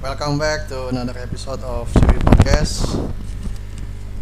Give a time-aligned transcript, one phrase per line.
[0.00, 2.84] welcome back to another episode of Ciri Podcast.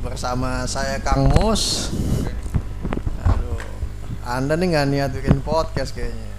[0.02, 1.90] Bersama saya Kang Mus.
[3.26, 3.58] Aduh,
[4.22, 6.30] Anda nih nggak niat bikin podcast kayaknya.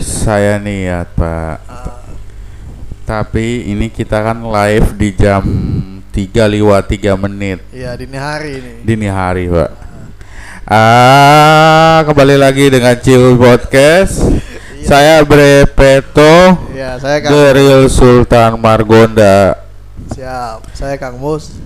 [0.00, 1.56] Saya niat pak.
[1.68, 2.04] Ah,
[3.08, 5.44] Tapi ini kita kan live di jam
[6.12, 7.64] 3 lewat 3 menit.
[7.72, 8.72] Iya dini hari ini.
[8.84, 9.70] Dini hari pak.
[10.68, 14.20] Ah, kembali lagi dengan Cil Podcast
[14.88, 19.60] Saya Brepeto Iya saya Kang Geril Sultan Margonda.
[20.16, 21.60] Siap, saya Kang Mus.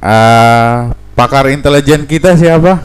[0.00, 2.80] Ah, Pakar intelijen kita siapa?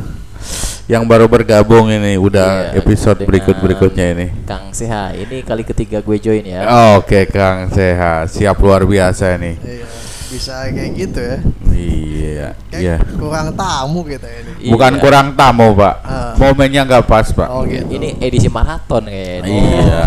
[0.86, 4.28] Yang baru bergabung ini Udah Iya, episode berikut-berikutnya ini.
[4.44, 6.68] Kang Seha, ini kali ketiga gue join ya.
[7.00, 9.88] Oke Kang Sehat Siap luar biasa nih Iya,
[10.36, 11.38] bisa kayak gitu ya.
[11.72, 12.96] Iya Kayak Iya.
[13.16, 15.02] kurang tamu kita ini Bukan Iya.
[15.02, 15.96] kurang tamu pak.
[16.04, 16.34] Ah.
[16.36, 17.48] Momennya nggak pas pak.
[17.48, 17.88] Oh gitu.
[17.88, 19.48] Ini edisi maraton kayaknya.
[19.48, 20.06] Iya.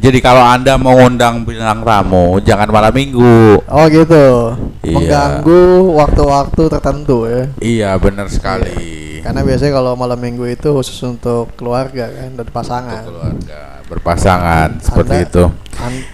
[0.00, 3.60] Jadi kalau anda mengundang bintang tamu Jangan malam minggu.
[3.60, 4.56] Oh gitu.
[4.80, 4.96] Iya.
[4.96, 5.60] Mengganggu
[5.92, 7.42] waktu-waktu tertentu ya.
[7.60, 9.20] Iya benar sekali.
[9.20, 13.04] Karena biasanya kalau malam minggu itu khusus untuk keluarga kan dan pasangan.
[13.04, 15.44] Untuk keluarga berpasangan seperti Anda- itu.
[15.76, 16.08] An-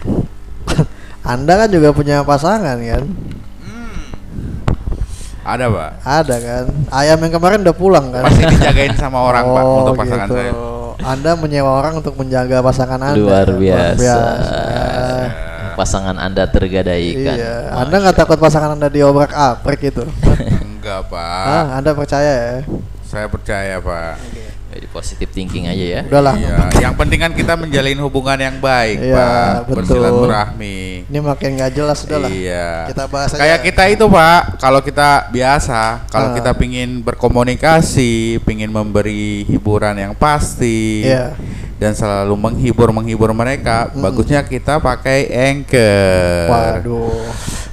[1.27, 3.05] Anda kan juga punya pasangan kan?
[5.47, 6.65] Ada pak Ada kan?
[6.91, 8.27] Ayam yang kemarin udah pulang kan?
[8.27, 10.35] Pasti dijagain sama orang pak Oh, Untuk pasangan gitu.
[10.39, 10.53] saya
[11.07, 13.21] Anda menyewa orang untuk menjaga pasangan Anda.
[13.21, 14.17] Luar biasa.
[15.77, 17.37] Pasangan Anda tergadaikan.
[17.37, 20.03] Iya, Anda nggak takut pasangan Anda diobrak aprik gitu?
[20.65, 22.57] Enggak pak ah, Anda percaya ya?
[23.07, 24.19] Saya percaya pak
[24.77, 26.03] Jadi positif thinking aja ya.
[26.05, 26.37] Udahlah.
[26.37, 29.77] Iya Yang penting kan kita menjalin hubungan yang baik Iya, pak betul.
[29.81, 32.29] Bersilaturahmi Ini makin nggak jelas sudah lah.
[32.29, 32.69] Iya.
[32.93, 33.41] Kita bahas aja.
[33.41, 36.35] Kayak kita itu pak, kalau kita biasa, kalau Ah.
[36.35, 41.33] kita pingin berkomunikasi, pingin memberi hiburan yang pasti, Iya.
[41.77, 44.03] dan selalu menghibur menghibur mereka, Mm.
[44.03, 46.49] bagusnya kita pakai anchor.
[46.51, 47.25] Waduh.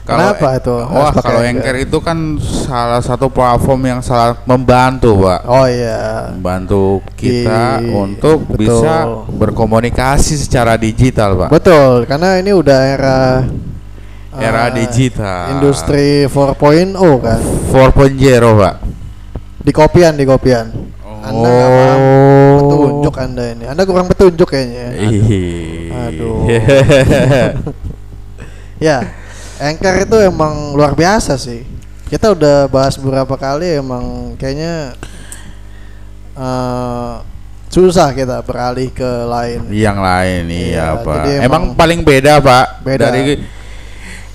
[0.03, 0.75] Kalau Kenapa itu?
[0.83, 5.47] harus Wah, kalau anchor itu kan salah satu platform yang sangat membantu, pak.
[5.47, 6.27] Oh iya.
[6.35, 8.83] Membantu kita Di- untuk betul.
[8.83, 8.95] bisa
[9.31, 11.49] berkomunikasi secara digital, pak.
[11.55, 13.19] Betul, karena ini udah era
[14.33, 15.55] Era eh, digital.
[15.55, 17.39] Industri 4.0 kan.
[17.71, 18.75] 4.0, pak.
[19.63, 20.67] Di kopian, di kopian.
[21.23, 22.57] Anda nggak paham Oh.
[22.59, 23.63] petunjuk Anda ini.
[23.71, 24.85] Anda kurang petunjuk kayaknya.
[24.99, 25.87] Ih.
[25.95, 26.43] Aduh.
[28.91, 28.97] ya,
[29.63, 31.63] Anchor itu emang luar biasa sih.
[32.05, 34.91] Kita udah bahas beberapa kali emang kayaknya
[36.35, 37.13] eh,
[37.69, 39.65] susah kita beralih ke lain.
[39.71, 41.15] yang lain Iya, iya, Pak.
[41.23, 42.65] jadi Emang, emang- paling beda, Pak.
[42.83, 43.09] Beda.
[43.09, 43.41] Dari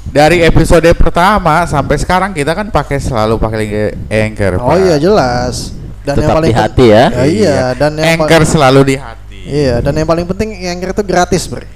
[0.09, 4.77] dari episode pertama sampai sekarang kita kan pakai selalu pakai Anchor, Oh Pak.
[4.81, 5.77] iya jelas.
[6.03, 7.05] Dan Tetap di pen- hati ya.
[7.28, 9.38] iya, dan yang Anchor selalu di hati.
[9.44, 11.69] Iya, dan yang paling penting Anchor itu gratis, Bre.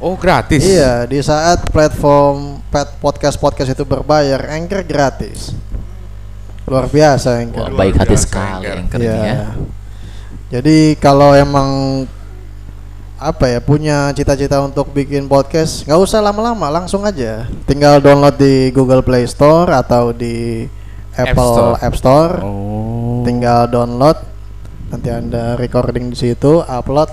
[0.00, 0.64] Oh, gratis.
[0.64, 5.52] Iya, di saat platform pet podcast podcast itu berbayar, Anchor gratis.
[6.64, 7.68] Luar biasa Wah, Anchor.
[7.76, 8.76] baik hati sekali Anchor.
[8.80, 9.12] Anchor Iya.
[9.12, 9.42] ini ya.
[10.50, 11.68] Jadi kalau emang
[13.20, 17.44] apa ya punya cita-cita untuk bikin podcast, nggak usah lama-lama, langsung aja.
[17.68, 20.64] Tinggal download di Google Play Store atau di
[21.12, 21.74] App Apple Store.
[21.76, 22.34] App Store.
[22.40, 23.20] Oh.
[23.28, 24.16] Tinggal download,
[24.88, 27.12] nanti anda recording di situ, upload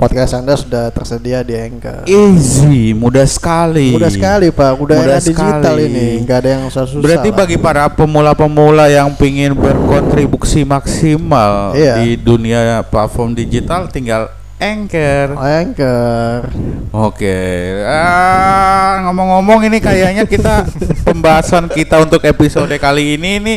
[0.00, 2.08] podcast anda sudah tersedia di Anchor.
[2.08, 3.92] Easy, mudah sekali.
[3.92, 5.92] Mudah sekali pak, udah Mudah era digital sekali.
[5.92, 7.04] ini, nggak ada yang susah-susah.
[7.04, 7.36] Berarti lah.
[7.36, 12.00] bagi para pemula-pemula yang ingin berkontribusi maksimal Iya.
[12.00, 15.36] di dunia platform digital tinggal Anchor.
[15.36, 16.48] Anchor.
[16.96, 17.36] Oke,
[17.84, 20.64] ah, ngomong-ngomong ini kayaknya kita
[21.08, 23.54] pembahasan kita untuk episode kali ini ini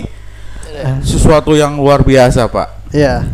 [1.03, 2.91] sesuatu yang luar biasa, Pak.
[2.91, 3.31] Iya,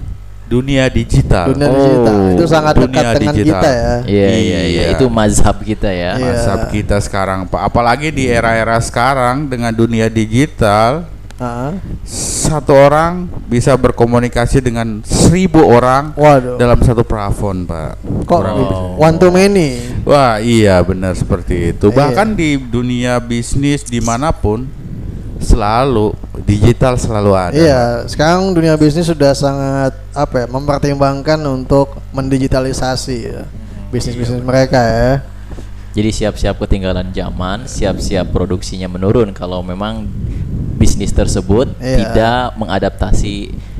[0.50, 1.54] Dunia digital.
[1.54, 3.62] dunia Oh, digital itu sangat dekat dunia dengan digital.
[3.62, 3.94] kita ya.
[4.04, 4.60] Iya, iya, iya.
[4.66, 4.84] Iya.
[4.98, 6.12] Itu mazhab kita ya.
[6.18, 6.26] Iya.
[6.26, 7.70] Mazhab kita sekarang, Pak.
[7.70, 11.06] Apalagi di era-era sekarang dengan dunia digital,
[11.40, 11.72] Ah,
[12.04, 16.60] satu orang bisa berkomunikasi dengan seribu orang Waduh.
[16.60, 17.96] dalam satu plafon, Pak.
[18.28, 18.78] Kok Kurang lebih.
[19.00, 19.70] one to many?
[20.04, 21.88] Wah iya benar seperti itu.
[21.88, 21.96] Iya.
[21.96, 24.68] Bahkan di dunia bisnis di mana pun
[25.40, 26.12] selalu
[26.44, 27.56] digital selalu ada.
[27.56, 33.42] Iya, sekarang dunia bisnis sudah sangat apa ya, mempertimbangkan untuk mendigitalisasi ya
[33.90, 35.12] bisnis-bisnis mereka ya.
[35.90, 40.06] Jadi siap-siap ketinggalan zaman, siap-siap produksinya menurun kalau memang
[40.78, 41.98] bisnis tersebut Iya.
[41.98, 43.36] tidak mengadaptasi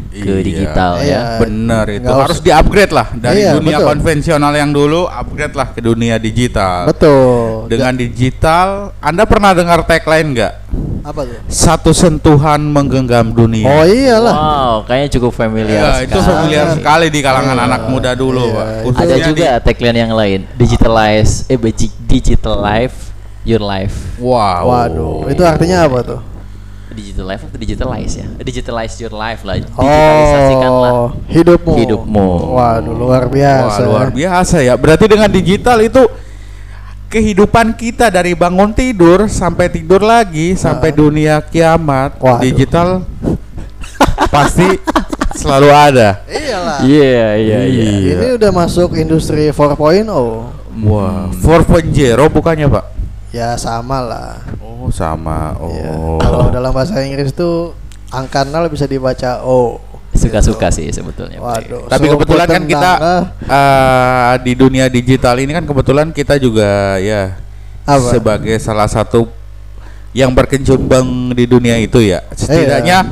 [0.10, 0.42] ke Iya.
[0.42, 1.06] digital Iya.
[1.06, 1.22] ya.
[1.38, 3.88] Benar itu Nggak harus usah- di-upgrade lah dari Iya, dunia betul.
[3.94, 6.90] konvensional yang dulu upgrade lah ke dunia digital.
[6.90, 7.70] Betul.
[7.70, 10.54] Dengan digital, Anda pernah dengar tagline nggak?
[11.00, 11.40] Apa tuh?
[11.48, 13.66] Satu sentuhan menggenggam dunia.
[13.66, 14.36] Oh iyalah.
[14.36, 17.66] Wow, kayaknya cukup familiar Ya, itu familiar sekali di kalangan Iya.
[17.66, 18.56] anak muda dulu, Iya.
[18.56, 18.68] Pak.
[18.68, 21.58] Ada Khususnya juga tagline yang lain, digitalize, eh
[22.04, 23.16] digital life,
[23.48, 23.96] your life.
[24.20, 24.68] di- wow.
[24.68, 26.20] Waduh, itu artinya apa tuh?
[26.90, 28.28] Digital life atau digitalize ya?
[28.42, 31.74] Digitalize your life lah, digitalisasikanlah Oh, hidupmu.
[31.80, 32.28] hidupmu.
[32.60, 33.80] Waduh, luar Wah, biasa.
[33.88, 34.76] luar biasa ya.
[34.76, 36.02] Berarti dengan digital itu
[37.10, 42.40] kehidupan kita dari bangun tidur sampai tidur lagi sampai dunia kiamat, Waduh.
[42.46, 43.02] digital
[44.34, 44.78] pasti
[45.34, 46.22] selalu ada.
[46.30, 46.80] Iyalah.
[46.86, 47.86] Iya, iya, iya.
[47.98, 48.14] Iya.
[48.14, 50.06] Ini udah masuk industri 4.0.
[50.86, 51.90] Wah, 4.0
[52.30, 52.86] bukannya, Pak?
[53.34, 54.38] Ya sama lah.
[54.62, 55.58] Oh, sama.
[55.58, 56.18] Ya, Oh.
[56.22, 57.74] Kalau dalam bahasa Inggris tuh
[58.14, 59.82] angka 0 bisa dibaca O.
[60.20, 61.40] Suka-suka sih sebetulnya.
[61.40, 61.88] Waduh.
[61.88, 63.24] Tapi so kebetulan kan tenang, kita ah.
[63.48, 67.40] eh, di dunia digital ini kan kebetulan kita juga ya
[67.88, 68.12] Apa?
[68.12, 69.32] sebagai salah satu
[70.12, 72.26] yang berkecimpung di dunia itu ya.
[72.34, 73.08] Setidaknya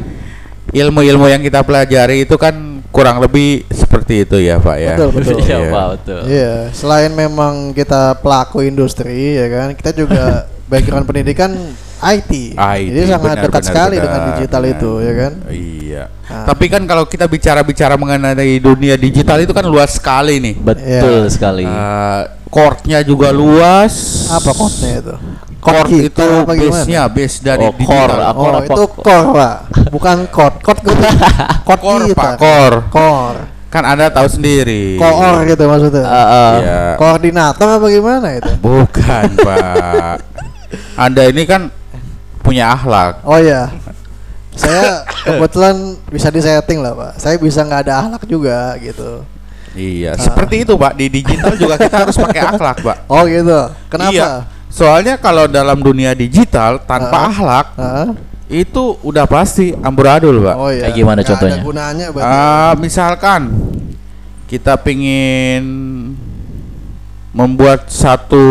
[0.74, 4.96] ilmu-ilmu yang kita pelajari itu kan kurang lebih seperti itu ya, Pak ya.
[4.98, 5.38] Betul, betul.
[5.40, 5.70] Iya, Iya.
[5.72, 6.22] Pak, betul.
[6.28, 11.54] Iya, selain memang kita pelaku industri ya kan, kita juga background pendidikan
[11.98, 12.58] IT.
[12.58, 14.74] IT, Jadi sangat benar, dekat benar, sekali benar, dengan digital benar.
[14.76, 15.34] itu ya kan.
[15.50, 15.77] Iya.
[16.28, 16.46] Ah.
[16.46, 20.56] Tapi kan kalau kita bicara-bicara mengenai dunia digital itu kan luas sekali nih.
[20.56, 21.32] Betul Iya.
[21.32, 21.64] sekali.
[21.66, 24.28] Eh, core-nya juga luas.
[24.30, 25.16] Apa code-nya itu?
[25.58, 28.08] Core kita itu base-nya, base dari Oh, digital.
[28.08, 29.56] core, aku- Oh, apa itu core, Pak.
[29.90, 30.58] Bukan code.
[30.62, 30.96] Code gue
[31.66, 32.16] code Core, kita.
[32.16, 32.78] Pak, core.
[32.88, 33.42] Core.
[33.68, 34.96] Kan Anda tahu sendiri.
[34.96, 36.08] Koor gitu maksudnya.
[36.08, 36.80] Eh, eh, Iya.
[36.96, 38.52] Koordinator apa gimana itu?
[38.64, 40.16] Bukan, Pak.
[41.04, 41.68] Anda ini kan
[42.40, 43.28] punya akhlak.
[43.28, 43.68] Oh iya.
[44.58, 45.76] Saya kebetulan
[46.10, 47.12] bisa disetting lah, Pak.
[47.16, 49.22] Saya bisa nggak ada akhlak juga gitu.
[49.72, 50.20] Iya, Ah.
[50.20, 50.94] seperti itu, Pak.
[50.94, 52.98] Di digital juga kita harus pakai akhlak, Pak.
[53.06, 53.60] Oh gitu.
[53.88, 54.12] Kenapa?
[54.12, 54.30] Iya.
[54.68, 57.30] Soalnya kalau dalam dunia digital tanpa Ah.
[57.30, 58.08] akhlak Hah?
[58.50, 60.56] itu udah pasti amburadul, Pak.
[60.58, 60.90] Oh iya.
[60.90, 61.58] Kayak gimana Nggak contohnya?
[61.62, 62.06] Ada gunanya.
[62.20, 63.42] Ah, misalkan
[64.48, 65.64] kita pingin
[67.30, 68.42] membuat satu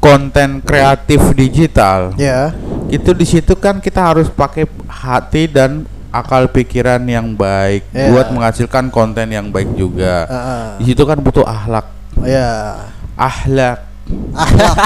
[0.00, 2.50] konten kreatif digital, Ya.
[2.94, 8.08] Itu di situ kan kita harus pakai hati dan akal pikiran yang baik Iya.
[8.08, 10.24] buat menghasilkan konten yang baik juga.
[10.24, 10.64] Heeh.
[10.78, 12.78] Di situ kan butuh akhlak, Oh ya.
[13.14, 13.90] akhlak.
[14.30, 14.76] Akhlak.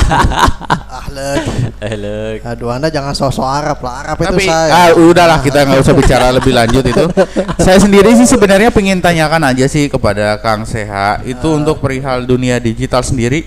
[0.99, 1.43] Akhlak.
[1.81, 2.39] Hello.
[2.39, 3.95] Aduh, Anda jangan sosok Arab lah.
[4.01, 4.71] Arab Tapi itu saya.
[4.71, 7.05] ah, udahlah kita nggak usah bicara lebih lanjut itu.
[7.59, 12.57] Saya sendiri sih sebenarnya pengen tanyakan aja sih kepada Kang Seha itu untuk perihal dunia
[12.59, 13.43] digital sendiri.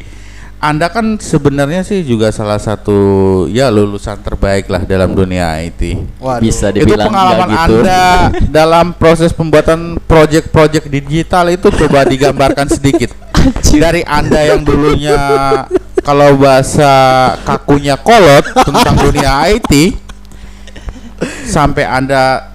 [0.62, 2.94] Anda kan sebenarnya sih juga salah satu
[3.50, 5.98] ya lulusan terbaik lah dalam dunia IT.
[6.22, 6.38] Waduh.
[6.38, 7.76] Bisa itu dibilang pengalaman nggak gitu.
[7.82, 8.02] Anda
[8.62, 13.10] dalam proses pembuatan project-project digital itu coba digambarkan sedikit
[13.74, 15.18] dari Anda yang dulunya
[16.06, 16.94] kalau bahasa
[17.42, 19.98] kakunya kolot tentang dunia IT
[21.50, 22.54] sampai Anda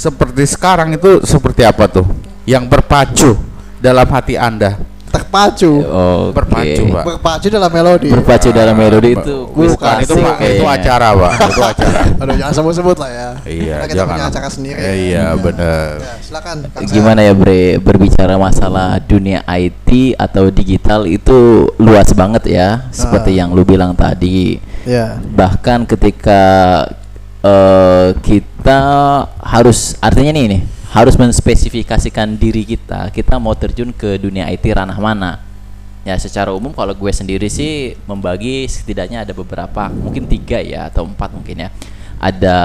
[0.00, 2.04] seperti sekarang itu seperti apa tuh
[2.44, 3.36] yang berpacu
[3.80, 4.76] dalam hati Anda
[5.10, 5.72] terpacu.
[5.82, 6.32] Oke.
[6.32, 8.08] berpacu Pak Berpacu dalam melodi.
[8.08, 12.96] Berpacu dalam melodi itu bukan itu Pak itu acara Pak itu acara Aduh, jangan sebut-sebut
[12.96, 13.28] lah ya.
[13.44, 14.14] Iya, Karena kita jangan.
[14.14, 14.78] punya acara sendiri.
[14.78, 15.88] Eh, iya, benar.
[15.98, 16.56] Ya, silakan.
[16.86, 23.44] Gimana ya Bre, berbicara masalah dunia IT atau digital itu luas banget ya, seperti Ah.
[23.44, 24.60] yang lu bilang tadi.
[24.86, 25.18] Ya.
[25.20, 26.42] Bahkan ketika
[27.40, 28.80] eh, kita
[29.40, 34.98] harus artinya nih nih harus menspesifikasikan diri kita, kita mau terjun ke dunia IT ranah
[34.98, 35.38] mana.
[36.02, 41.06] Ya secara umum kalau gue sendiri sih membagi setidaknya ada beberapa, mungkin tiga ya atau
[41.06, 41.70] empat mungkin ya.
[42.20, 42.58] Ada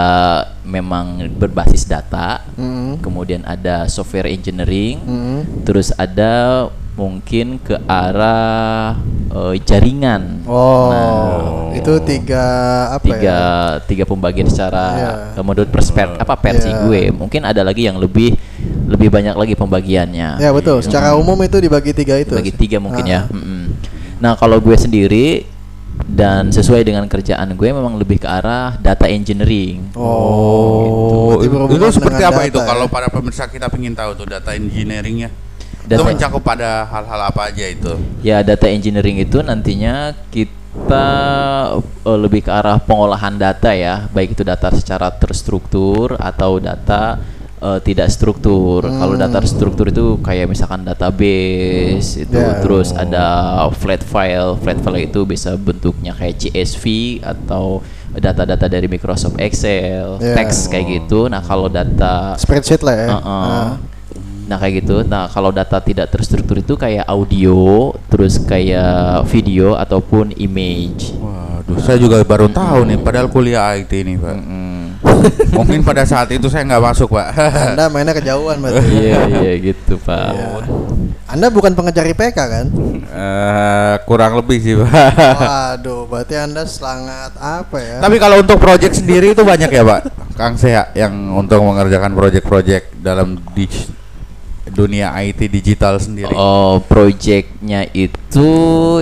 [0.68, 3.00] memang berbasis data, Hmm.
[3.00, 5.42] kemudian ada software engineering, Hmm.
[5.64, 8.96] terus ada mungkin ke arah
[9.30, 10.48] eh, jaringan.
[10.48, 12.46] Oh, Nah, itu tiga
[12.96, 13.84] apa tiga ya?
[13.84, 15.12] tiga pembagian secara Iya.
[15.36, 16.88] eh, menurut persper apa versi Iya.
[16.88, 17.02] gue.
[17.12, 18.32] Mungkin ada lagi yang lebih
[18.88, 20.40] lebih banyak lagi pembagiannya.
[20.40, 20.80] Ya betul.
[20.80, 22.32] Secara umum itu dibagi tiga itu.
[22.32, 23.28] Bagi tiga mungkin ya.
[23.28, 23.36] Ah.
[23.36, 23.62] Mm-mm.
[24.24, 25.44] Nah kalau gue sendiri
[26.08, 29.92] dan sesuai dengan kerjaan gue memang lebih ke arah data engineering.
[29.96, 32.68] Oh, berarti itu, seperti apa data itu ya?
[32.68, 35.32] kalau para pemirsa kita ingin tahu tuh data engineeringnya
[35.86, 41.08] itu Data- mencakup pada hal-hal apa aja itu Ya data engineering itu nantinya kita
[41.80, 47.22] eh, lebih ke arah pengolahan data ya, baik itu data secara terstruktur atau data
[47.56, 48.84] eh, tidak struktur.
[48.84, 49.48] Kalau data Hmm.
[49.48, 52.60] struktur itu kayak misalkan database itu, Ya.
[52.60, 53.26] terus ada
[53.72, 54.60] flat file.
[54.60, 56.84] Flat file itu bisa bentuknya kayak CSV
[57.22, 57.80] atau
[58.12, 60.36] data-data dari Microsoft Excel, Ya.
[60.36, 61.26] teks kayak gitu.
[61.26, 63.08] Nah kalau data Spreadsheet lah ya.
[63.12, 63.24] Uh-uh.
[63.24, 63.70] Ah.
[64.46, 65.02] Nah kayak gitu.
[65.06, 71.14] Nah kalau data tidak terstruktur itu kayak audio, terus kayak video ataupun image.
[71.18, 74.36] waduh saya juga baru tahu nih, padahal kuliah IT ini, Pak.
[74.38, 74.86] Mm.
[75.58, 77.28] Mungkin pada saat itu saya nggak masuk, Pak.
[77.74, 78.86] Anda mainnya kejauhan berarti.
[79.06, 80.34] Iya iya gitu pak.
[80.34, 80.50] Iya.
[81.26, 82.66] Anda bukan pengejar IPK kan?
[83.16, 84.88] Eh, kurang lebih sih, Pak.
[85.18, 87.98] Waduh, berarti Anda sangat apa ya?
[87.98, 90.02] Tapi kalau untuk project sendiri itu banyak ya, Pak.
[90.36, 93.66] Kang Seha yang untuk mengerjakan project-project dalam di
[94.76, 96.36] dunia IT digital sendiri.
[96.36, 98.52] Oh, projectnya itu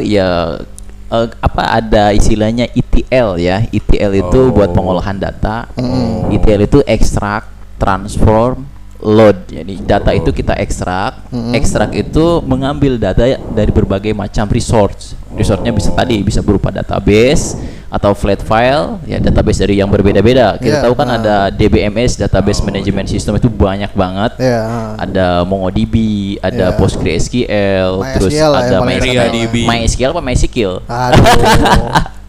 [0.06, 0.62] ya
[1.10, 3.66] eh, apa ada istilahnya ETL ya.
[3.68, 4.54] ETL itu Oh.
[4.54, 5.66] buat pengolahan data.
[5.74, 6.30] Hmm.
[6.30, 7.50] ETL itu extract,
[7.82, 8.70] transform,
[9.04, 9.52] load.
[9.52, 11.28] Jadi data itu kita ekstrak.
[11.30, 11.52] Mm-mm.
[11.60, 15.20] Ekstrak itu mengambil data dari berbagai macam resource.
[15.36, 17.60] Resource-nya bisa tadi bisa berupa database
[17.94, 20.58] atau flat file, ya database dari yang berbeda-beda.
[20.58, 21.22] Kita Iya, tahu kan nah.
[21.22, 24.60] ada DBMS, database management system itu banyak banget Iya.
[24.60, 24.92] ah.
[24.98, 25.94] ada MongoDB,
[26.42, 26.76] ada Iya.
[26.76, 28.90] PostgreSQL, terus MySQL lah yang ada.
[28.90, 29.56] MariaDB.
[29.64, 30.74] MySQL apa MySQL?
[30.84, 31.22] Aduh.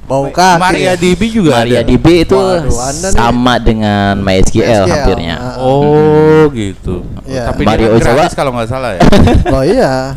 [0.04, 0.60] Bau kaki.
[0.60, 1.64] MariaDB juga ada.
[1.64, 5.36] MariaDB itu Waduh, Anda nih- sama dengan MySQL, MySQL, hampirnya.
[5.40, 5.64] ah.
[5.64, 7.08] Oh, gitu.
[7.24, 7.48] Iya.
[7.48, 9.02] Tapi Mario dia kan kalau nggak salah ya.
[9.56, 10.12] Loh iya.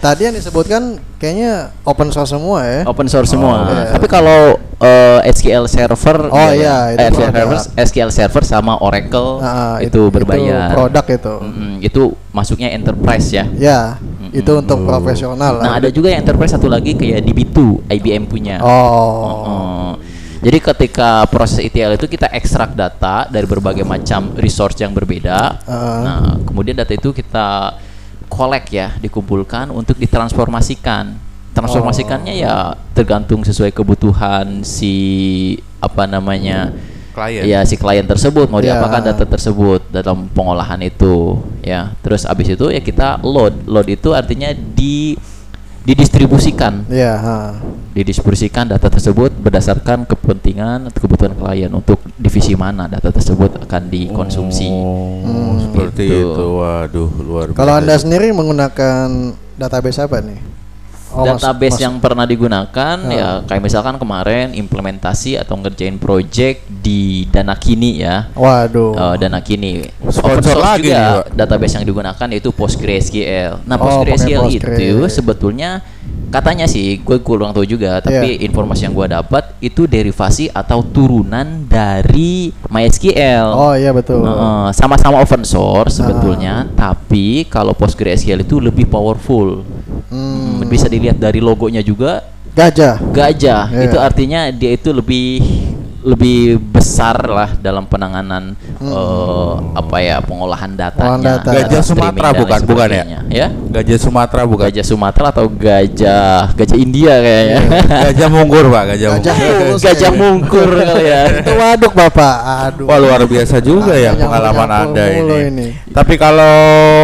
[0.00, 0.82] Tadi yang disebutkan
[1.20, 2.80] kayaknya open source semua ya.
[2.88, 3.68] Open source semua.
[3.68, 3.92] iya.
[3.92, 7.20] Tapi kalau eh, SQL Server, Oh, ya, iya, itu eh, SQL.
[7.20, 7.46] Server,
[7.84, 10.72] SQL Server sama Oracle Ah, itu, berbayar.
[10.72, 11.34] produk itu.
[11.44, 12.02] Mm-mm, itu
[12.32, 13.44] masuknya enterprise ya.
[13.52, 13.80] Ya,
[14.32, 15.84] itu untuk profesional Nah lah.
[15.84, 18.56] ada juga yang enterprise satu lagi kayak DB2 IBM punya.
[18.64, 18.72] Oh.
[19.44, 19.90] Oh.
[20.40, 25.60] Jadi ketika proses ETL itu kita ekstrak data dari berbagai macam resource yang berbeda.
[25.68, 26.00] Ah.
[26.00, 27.76] Nah, kemudian data itu kita
[28.30, 31.18] collect ya, dikumpulkan untuk ditransformasikan.
[31.50, 34.94] Transformasikannya ya tergantung sesuai kebutuhan si
[35.82, 36.70] apa namanya
[37.10, 37.42] Klien.
[37.42, 38.78] ya si klien tersebut mau Ya.
[38.78, 41.90] diapakan data tersebut dalam pengolahan itu ya.
[42.06, 43.66] Terus abis itu ya kita load.
[43.66, 45.18] Load itu artinya di
[45.90, 47.38] didistribusikan Iya, ha.
[47.90, 54.70] didistribusikan data tersebut berdasarkan kepentingan atau kebutuhan klien untuk divisi mana data tersebut akan dikonsumsi.
[54.70, 56.30] Oh, seperti Gitu.
[56.30, 56.44] itu.
[56.54, 57.58] Waduh, luar biasa.
[57.58, 59.06] Kalau Anda sendiri menggunakan
[59.58, 60.38] database apa nih?
[61.10, 63.10] Oh, mas- Database mas- yang pernah digunakan Ah.
[63.10, 68.30] ya kayak misalkan kemarin implementasi atau ngerjain project di Dana Kini ya.
[68.32, 68.94] Waduh.
[68.94, 71.24] Eh, Dana Kini Sponsor Open source lagi nih, juga Pak.
[71.34, 73.52] database yang digunakan yaitu PostgreSQL.
[73.64, 75.10] Nah, Oh, PostgreSQL itu Postgres.
[75.12, 75.70] sebetulnya
[76.28, 78.46] katanya sih gue kurang tahu juga, tapi Iya.
[78.46, 83.50] informasi yang gue dapat itu derivasi atau turunan dari MySQL.
[83.50, 84.22] Oh iya betul.
[84.22, 89.66] Heeh, sama-sama open source sebetulnya, tapi kalau PostgreSQL itu lebih powerful.
[90.70, 90.70] Hmm.
[90.70, 92.22] Hmm, Bisa dilihat dari logonya juga
[92.54, 93.02] Gajah.
[93.10, 93.70] gajah.
[93.74, 93.82] Iya.
[93.90, 95.42] Itu artinya dia itu lebih
[96.00, 101.44] lebih besar lah dalam penanganan eh, apa ya pengolahan datanya.
[101.44, 101.52] Data.
[101.52, 103.04] Gajah Sumatera bukan, bukan ya?
[103.28, 103.48] Ya.
[103.52, 104.64] Gajah Sumatera bukan.
[104.72, 107.60] Gajah Sumatera atau gajah gajah India kayaknya.
[108.08, 108.82] Gajah mungkur, Pak.
[108.96, 109.76] Gajah, Gajah mungkur.
[109.84, 111.22] gajah mungkur kali ya.
[111.44, 112.36] Itu waduk Bapak.
[112.72, 112.84] Aduh.
[112.88, 115.36] Wah luar biasa juga ya pengalaman anda ini.
[115.52, 115.66] ini.
[115.92, 116.56] Tapi kalau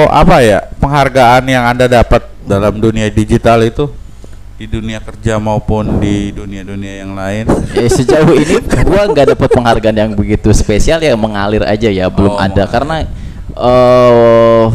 [0.09, 3.91] apa ya penghargaan yang anda dapat dalam dunia digital itu
[4.57, 7.45] di dunia kerja maupun di dunia-dunia yang lain.
[7.77, 8.57] Eh, sejauh ini
[8.89, 12.73] gua nggak dapat penghargaan yang begitu spesial ya mengalir aja ya belum Oh, ada mengalir.
[12.73, 12.97] karena
[13.57, 14.67] eh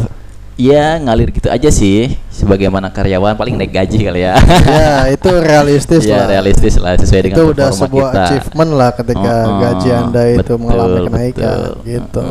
[0.54, 4.36] ya ngalir gitu aja sih sebagaimana karyawan paling naik gaji kali ya
[4.68, 6.26] ya itu realistis ya lah.
[6.28, 10.22] realistis lah sesuai dengan itu udah sebuah kita achievement lah ketika Oh, oh, gaji anda
[10.28, 11.72] itu betul, mengalami kenaikan betul.
[11.88, 12.24] gitu.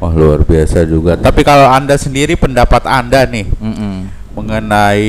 [0.00, 1.12] Wah luar biasa juga.
[1.16, 3.96] Tapi kalau anda sendiri pendapat anda nih mm, mm.
[4.40, 5.04] Mengenai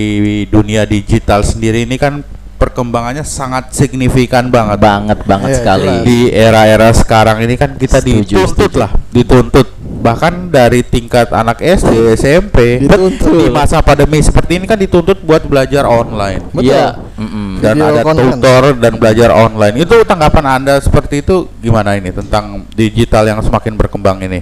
[0.45, 2.19] dunia digital sendiri ini kan
[2.53, 4.77] perkembangannya sangat signifikan banget.
[4.77, 6.05] banget banget Iya, sekali jelas.
[6.05, 8.77] di era-era sekarang ini kan kita Setuju, dituntut setuju.
[8.77, 13.33] lah, dituntut bahkan dari tingkat anak SD, SMP Dituntut.
[13.35, 16.69] di masa pandemi seperti ini kan dituntut buat belajar online Betul.
[16.69, 16.85] Iya,
[17.15, 17.51] mm, mm.
[17.59, 18.33] dan Video ada conference.
[18.35, 19.75] tutor dan belajar online.
[19.77, 24.41] Itu tanggapan Anda seperti itu gimana ini tentang digital yang semakin berkembang ini?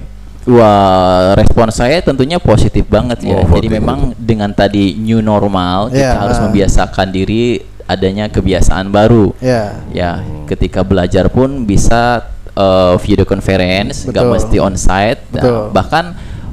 [0.49, 3.37] Wah, respon saya tentunya positif banget ya.
[3.37, 3.77] Oh, Jadi positif.
[3.77, 9.33] memang dengan tadi new normal kita Iya, harus membiasakan diri adanya kebiasaan baru.
[9.41, 9.77] Ya.
[9.93, 15.21] Ya, ketika belajar pun bisa uh, video conference, nggak mesti onsite.
[15.33, 15.61] Nah, Betul.
[15.73, 16.05] bahkan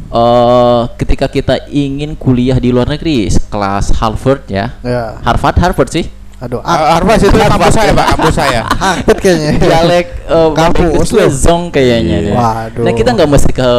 [0.08, 5.20] uh, ketika kita ingin kuliah di luar negeri, kelas Harvard ya, Ya.
[5.20, 8.60] Harvard Harvard sih, Aduh, Ah, Harvard itu kampus saya, Pak, kampus saya.
[8.84, 9.50] Harvard kayaknya.
[9.56, 11.32] dialek uh, Kampus itu lu.
[11.32, 12.16] zong kayaknya.
[12.22, 12.34] deh.
[12.36, 12.84] Waduh.
[12.84, 13.70] Nah kita nggak mesti ke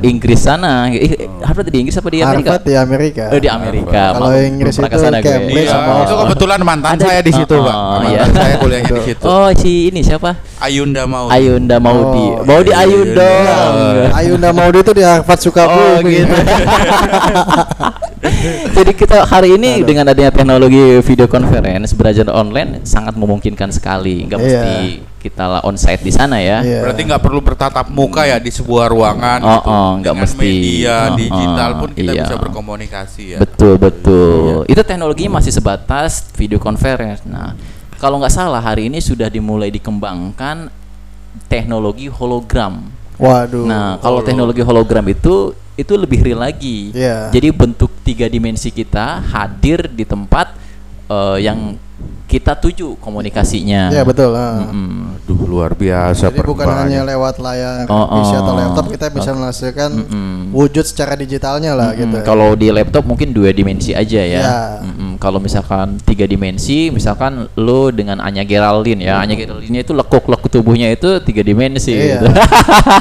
[0.00, 0.86] Inggris sana.
[0.88, 2.54] Ih, Harvard di Inggris apa di Amerika?
[2.54, 3.24] Harvard di Amerika.
[3.28, 4.02] Oh, di Amerika.
[4.14, 5.10] Kalau Inggris itu gue.
[5.18, 7.74] Cambridge Iya, sama itu kebetulan mantan Ada- saya di situ, Oh, Pak.
[7.74, 8.22] oh, Mantan iya.
[8.30, 9.24] saya kuliahnya di situ.
[9.26, 10.30] Oh si ini siapa?
[10.62, 11.26] Ayunda mau.
[11.26, 12.26] Ayunda Maudi.
[12.30, 13.26] Oh, Maudi Ayu Ayunda.
[13.26, 13.74] dong.
[14.14, 16.14] Ayunda Maudi itu di Harvard Oh Sukabumi.
[16.14, 16.30] gitu.
[18.78, 24.26] Jadi kita hari ini dengan adanya teknologi video conference belajar online sangat memungkinkan sekali.
[24.26, 24.46] Nggak Iya.
[24.46, 24.76] mesti
[25.18, 26.62] kita lah onsite di sana ya.
[26.62, 26.86] Iya.
[26.86, 29.68] Berarti nggak perlu bertatap muka ya di sebuah ruangan Oh, gitu.
[29.68, 30.38] oh, nggak Dengan mesti.
[30.38, 32.22] media Oh, digital oh, pun kita iya.
[32.24, 33.38] bisa berkomunikasi ya.
[33.42, 34.62] Betul betul.
[34.70, 37.26] Itu teknologinya masih sebatas video conference.
[37.26, 37.58] Nah,
[37.98, 40.70] kalau nggak salah hari ini sudah dimulai dikembangkan
[41.50, 42.86] teknologi hologram.
[43.18, 43.66] Waduh.
[43.66, 46.90] Nah, kalau teknologi hologram itu itu lebih real lagi.
[46.94, 47.30] Iya.
[47.30, 50.56] Jadi bentuk tiga dimensi kita hadir di tempat
[51.12, 51.76] eh, yang
[52.28, 53.88] kita tuju komunikasinya.
[53.88, 54.36] Iya betul.
[54.36, 54.68] ah.
[54.68, 55.16] Mm-mm.
[55.28, 58.56] Aduh luar biasa Jadi bukan hanya lewat layar Oh, PC atau oh.
[58.56, 60.52] laptop kita bisa menghasilkan Mm-mm.
[60.56, 62.00] wujud secara digitalnya lah Mm-mm.
[62.04, 62.16] gitu.
[62.24, 64.40] Kalau di laptop mungkin dua dimensi aja ya.
[64.44, 64.60] Ya.
[64.84, 65.16] Mm-mm.
[65.16, 70.92] Kalau misalkan tiga dimensi, misalkan lo dengan Anya Geraldine ya, Anya Geraldine itu lekuk-lekuk tubuhnya
[70.92, 71.96] itu tiga dimensi.
[71.96, 72.20] Iya.
[72.20, 72.26] gitu.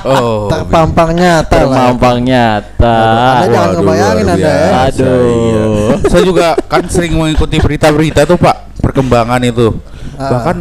[0.08, 1.92] Oh, Terpampang nyata lah.
[1.92, 2.98] Terpampang nyata.
[3.44, 4.68] Anda jangan ngebayangin Anda ya.
[4.88, 5.20] Aduh.
[5.28, 5.64] iya.
[6.08, 9.76] Saya juga kan sering mengikuti berita-berita tuh Pak, perkembangan itu.
[10.16, 10.32] Ah.
[10.32, 10.58] Bahkan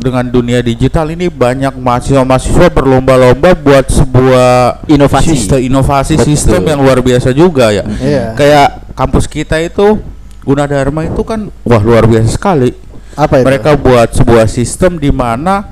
[0.00, 5.36] dengan dunia digital ini banyak mahasiswa-mahasiswa berlomba-lomba buat sebuah Inovasi.
[5.36, 6.26] sistem inovasi Betul.
[6.32, 7.84] sistem yang luar biasa juga ya.
[7.84, 8.24] Iya.
[8.34, 10.00] Kayak kampus kita itu
[10.40, 12.72] Gunadarma itu kan wah luar biasa sekali.
[13.12, 13.46] Apa itu?
[13.46, 15.68] Mereka buat sebuah sistem di mana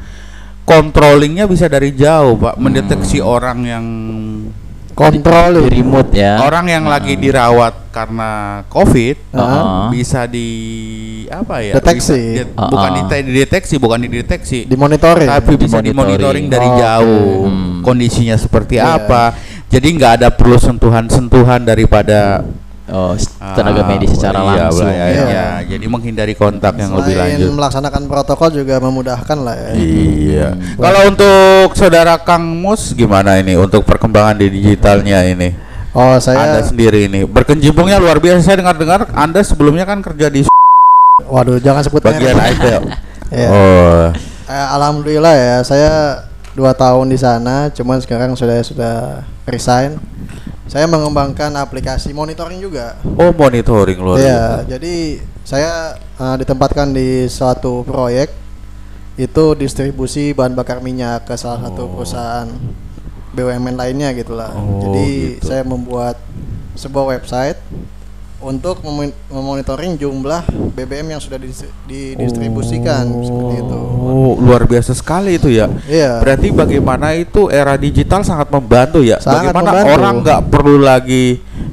[0.69, 3.85] controllingnya bisa dari jauh, Pak, mendeteksi orang yang
[4.99, 6.43] kontrol Di remote ya.
[6.43, 8.31] orang yang lagi dirawat karena
[8.67, 9.87] COVID Ah.
[9.89, 10.49] bisa di
[11.31, 11.79] apa ya?
[11.79, 12.19] Deteksi.
[12.35, 12.97] bisa di- Ah, bukan ah.
[12.99, 14.59] dite- dideteksi, bukan dideteksi.
[14.67, 15.31] dimonitoring.
[15.31, 15.87] tapi bisa Dimonitoring.
[16.19, 17.79] dimonitoring dari Oh, jauh Hmm.
[17.81, 18.99] kondisinya seperti Iya.
[18.99, 19.23] apa.
[19.69, 22.43] Jadi nggak ada perlu sentuhan-sentuhan daripada
[22.89, 24.89] Oh, s- tenaga ah, medis secara iya, langsung.
[24.89, 25.25] iya, Iya.
[25.29, 25.47] iya.
[25.77, 27.53] Jadi menghindari kontak yang lebih Selain lanjut.
[27.53, 29.71] melaksanakan protokol juga memudahkan lah ya.
[29.77, 30.49] Iya.
[30.57, 30.81] Hmm.
[30.81, 35.53] Kalau untuk saudara Kang Mus gimana ini untuk perkembangan di digitalnya ini?
[35.93, 38.41] Oh Anda saya, sendiri ini berkecimpungnya luar biasa.
[38.41, 40.49] Saya dengar-dengar Anda sebelumnya kan kerja di
[41.29, 42.37] waduh jangan sebut bagian.
[42.37, 42.65] IT.
[43.29, 43.49] Iya.
[43.53, 44.05] Oh.
[44.49, 46.25] Eh, Alhamdulillah ya, saya
[46.57, 48.95] dua tahun di sana, cuman sekarang sudah sudah
[49.45, 50.01] resign.
[50.69, 53.01] Saya mengembangkan aplikasi monitoring juga.
[53.17, 54.21] Oh, monitoring luar.
[54.21, 54.43] Iya,
[54.77, 58.29] jadi saya eh, ditempatkan di suatu proyek
[59.19, 61.91] itu distribusi bahan bakar minyak ke salah satu Oh.
[61.97, 62.47] perusahaan
[63.33, 64.53] BUMN lainnya gitulah.
[64.53, 65.49] Oh, jadi gitu.
[65.49, 66.21] saya membuat
[66.77, 67.59] sebuah website
[68.39, 73.79] untuk memo- memonitoring jumlah BBM yang sudah dis- didistribusikan seperti itu.
[73.99, 75.67] Oh, luar biasa sekali itu ya.
[75.85, 76.23] Iya.
[76.23, 79.19] Berarti bagaimana itu era digital sangat membantu ya.
[79.19, 79.91] Sangat bagaimana membantu.
[79.93, 81.25] orang nggak perlu lagi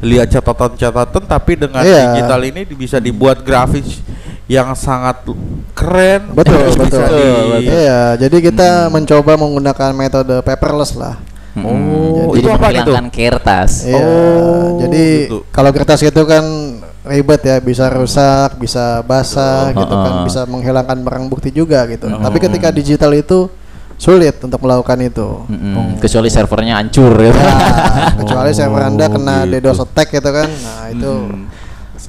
[0.02, 2.02] lihat catatan-catatan, tapi dengan Iya.
[2.12, 4.02] digital ini bisa dibuat grafis
[4.46, 5.22] yang sangat
[5.72, 6.34] keren.
[6.34, 7.62] Betul, bisa betul.
[7.62, 11.18] di- Iya, jadi kita mencoba menggunakan metode paperless lah.
[11.58, 12.84] Oh, jadi itu apa itu?
[12.84, 13.72] menghilangkan kertas.
[13.84, 15.38] Iya, Oh, jadi gitu.
[15.50, 16.44] kalau kertas itu kan
[17.06, 20.24] ribet ya, bisa rusak, bisa basah Oh, gitu kan, oh.
[20.26, 22.08] bisa menghilangkan barang bukti juga gitu.
[22.08, 22.20] Oh.
[22.20, 23.48] Tapi ketika digital itu
[23.96, 25.48] sulit untuk melakukan itu.
[25.48, 25.96] Mm-mm.
[25.98, 27.32] Kecuali servernya hancur ya.
[27.32, 27.56] Ya,
[28.18, 29.64] kecuali server Anda Oh, kena gitu.
[29.64, 30.50] DDoS attack gitu kan.
[30.52, 31.48] Nah, itu Hmm.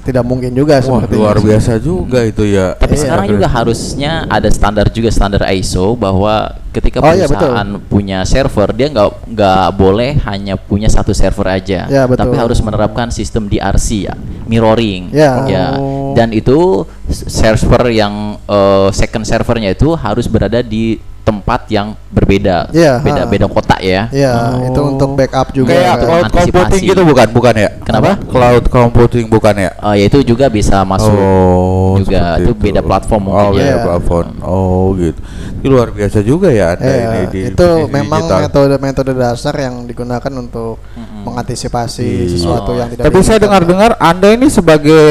[0.07, 1.47] Tidak mungkin juga Wah, seperti luar itu.
[1.51, 2.79] biasa juga itu ya.
[2.79, 3.03] Tapi Iya.
[3.03, 8.71] sekarang juga harusnya ada standar juga standar ISO bahwa ketika Oh, iya, perusahaan punya server
[8.71, 12.23] dia nggak nggak boleh hanya punya satu server aja, Ya, betul.
[12.23, 14.15] tapi harus menerapkan sistem DRC ya,
[14.47, 15.11] mirroring.
[15.11, 15.75] Ya.
[15.75, 16.15] Oh.
[16.15, 23.03] Dan itu server yang eh, second servernya itu harus berada di tempat yang berbeda, Ya,
[23.03, 23.29] beda ha.
[23.29, 24.07] beda kota ya.
[24.15, 25.75] Iya, itu untuk backup juga.
[25.75, 25.99] Kayak kan.
[25.99, 26.47] cloud Antisipasi.
[26.55, 27.27] computing gitu bukan?
[27.35, 27.69] Bukan ya?
[27.83, 28.11] Kenapa?
[28.31, 29.71] Cloud computing bukan ya?
[29.75, 31.11] Eh, ya itu juga bisa masuk.
[31.11, 32.39] Oh, juga.
[32.39, 33.59] Itu beda platform mungkin oh, ya.
[33.59, 34.27] beda platform.
[34.47, 35.19] Oh, gitu.
[35.57, 38.41] Ini luar biasa juga ya Anda Iya, ini di itu di memang digital.
[38.47, 40.79] metode-metode dasar yang digunakan untuk
[41.27, 42.31] mengantisipasi Iya.
[42.31, 45.03] sesuatu yang tidak Tapi saya dengar-dengar Anda ini sebagai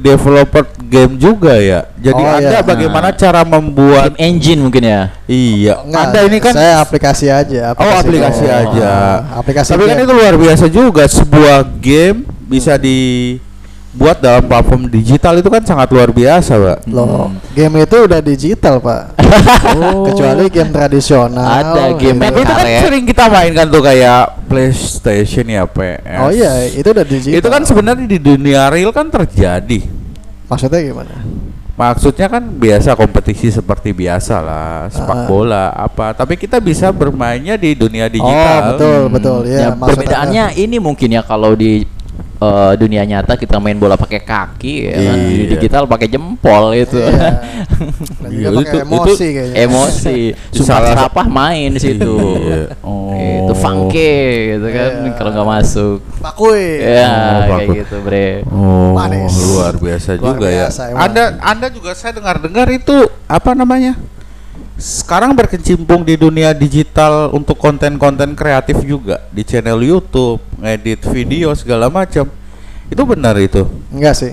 [0.00, 1.84] developer game juga ya.
[2.00, 2.64] Jadi Oh, Anda iya.
[2.64, 3.14] bagaimana Nah.
[3.14, 5.02] cara membuat Game engine mungkin ya.
[5.24, 7.76] Iya, Enggak, Anda ini kan saya aplikasi aja.
[7.76, 8.56] Oh, aplikasi game.
[8.56, 8.88] aja.
[8.88, 15.36] Ah, aplikasi Tapi kan itu luar biasa juga sebuah game bisa dibuat dalam platform digital
[15.36, 16.78] itu kan sangat luar biasa, Pak.
[16.88, 19.02] Loh, game itu udah digital, Pak.
[20.08, 21.44] Kecuali game tradisional.
[21.44, 22.24] Ada game gitu.
[22.24, 22.80] Tapi itu kan Karet.
[22.80, 26.16] sering kita mainkan tuh kayak PlayStation ya, PS.
[26.18, 27.38] Oh iya, itu udah digital.
[27.38, 30.00] Itu kan sebenarnya di dunia real kan terjadi.
[30.46, 31.14] maksudnya gimana?
[31.80, 35.26] Maksudnya kan biasa kompetisi seperti biasa lah, sepak Ah.
[35.26, 36.12] bola apa.
[36.12, 38.60] Tapi kita bisa bermainnya di dunia Oh, digital.
[38.76, 39.40] betul, betul.
[39.48, 41.88] Ya, Ya, maksud perbedaannya ini mungkin ya kalau di
[42.40, 45.18] eh, dunia nyata kita main bola pakai kaki ya kan?
[45.18, 45.48] di Iya.
[45.52, 47.30] digital pakai jempol itu Iya.
[48.20, 49.54] Dan Iya, juga pakai emosi itu kayaknya.
[49.62, 50.18] emosi
[50.60, 52.76] Salah Sapah main di situ Iya.
[52.80, 53.12] Oh.
[53.42, 54.16] itu funky
[54.52, 55.12] gitu kan Iya.
[55.14, 56.64] kalau nggak masuk Bakui.
[56.80, 59.32] ya Oh, kayak gitu bre Oh, Manis.
[59.46, 60.90] luar biasa Luar juga biasa, ya.
[60.90, 61.00] emang.
[61.02, 63.94] Anda Anda juga saya dengar-dengar itu apa namanya?
[64.80, 71.92] Sekarang berkecimpung di dunia digital untuk konten-konten kreatif juga di channel YouTube, ngedit video segala
[71.92, 72.24] macam.
[72.88, 73.68] Itu benar itu?
[73.92, 74.32] Enggak sih.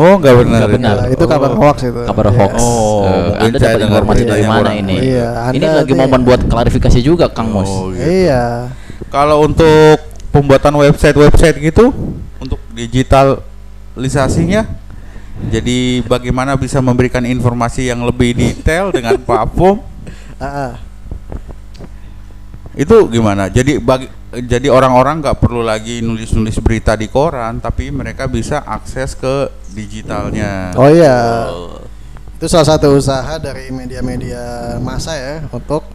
[0.00, 0.64] Oh, nggak benar.
[0.64, 0.96] Nggak benar.
[1.04, 1.60] Nah, itu kabar Oh.
[1.60, 2.00] hoax itu.
[2.00, 2.34] kabar Iya.
[2.34, 6.12] hoax Oh, mungkin anda saya dapat informasi dari mana ini Iya, ini lagi mau ya.
[6.18, 8.02] membuat klarifikasi juga Kang Mus Oh, gitu.
[8.02, 8.72] Iya.
[9.12, 10.00] Kalau untuk
[10.34, 11.94] pembuatan website-website gitu
[12.40, 14.66] untuk digitalisasinya
[15.50, 19.82] jadi bagaimana bisa memberikan informasi yang lebih detail dengan platform
[20.42, 20.72] Ah, ah.
[22.74, 23.46] itu gimana?
[23.46, 29.14] Jadi bagi jadi orang-orang nggak perlu lagi nulis-nulis berita di koran, tapi mereka bisa akses
[29.14, 30.74] ke digitalnya.
[30.74, 31.46] Oh iya.
[32.34, 35.86] Itu salah satu usaha dari media-media massa ya untuk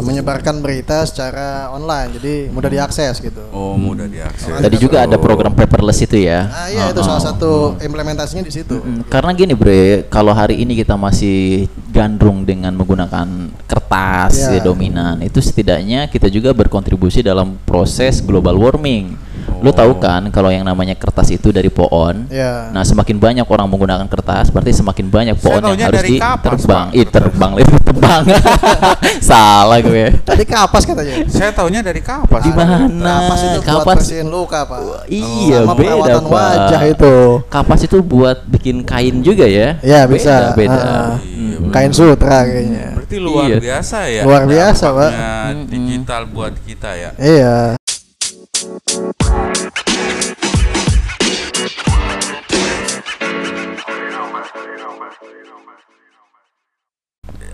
[0.00, 2.16] eh, menyebarkan berita secara online.
[2.16, 3.44] Jadi mudah diakses gitu.
[3.52, 4.48] Oh, mudah diakses.
[4.48, 5.20] tadi juga ada Oh.
[5.20, 8.80] program paperless itu ya Ah iya itu salah satu implementasinya di situ.
[8.80, 13.28] Mm, Karena gini bre, kalau hari ini kita masih gandrung dengan menggunakan
[13.68, 14.56] kertas Ya.
[14.56, 19.18] ya, dominan, itu setidaknya kita juga berkontribusi dalam proses global warming.
[19.60, 22.26] Lo tahu kan kalau yang namanya kertas itu dari pohon.
[22.28, 22.68] Ya.
[22.70, 26.86] Nah, semakin banyak orang menggunakan kertas, berarti semakin banyak pohon yang harus dari kapas, diterbang.
[26.90, 28.22] Ih, terbang, tebang.
[29.30, 30.16] Salah gue.
[30.20, 31.14] Tadi kapas katanya.
[31.26, 32.42] Saya taunya dari kapas.
[32.42, 32.88] Di mana?
[32.88, 34.80] Kapas itu buat Kapas- bersihin luka pak.
[35.06, 36.22] Iya, Sama beda, Pak.
[36.26, 37.14] wajah itu.
[37.46, 39.76] Kapas itu buat bikin kain juga ya?
[39.80, 40.52] Ya bisa.
[40.56, 40.80] Beda.
[40.80, 41.70] Ah, Mm.
[41.70, 42.96] kain sutra kayaknya.
[42.96, 43.58] Berarti luar Iya.
[43.60, 44.22] biasa ya.
[44.24, 45.10] Luar biasa, Pak.
[45.10, 45.68] dampaknya Mm-mm.
[45.68, 47.10] Digital buat kita ya.
[47.16, 47.56] Iya.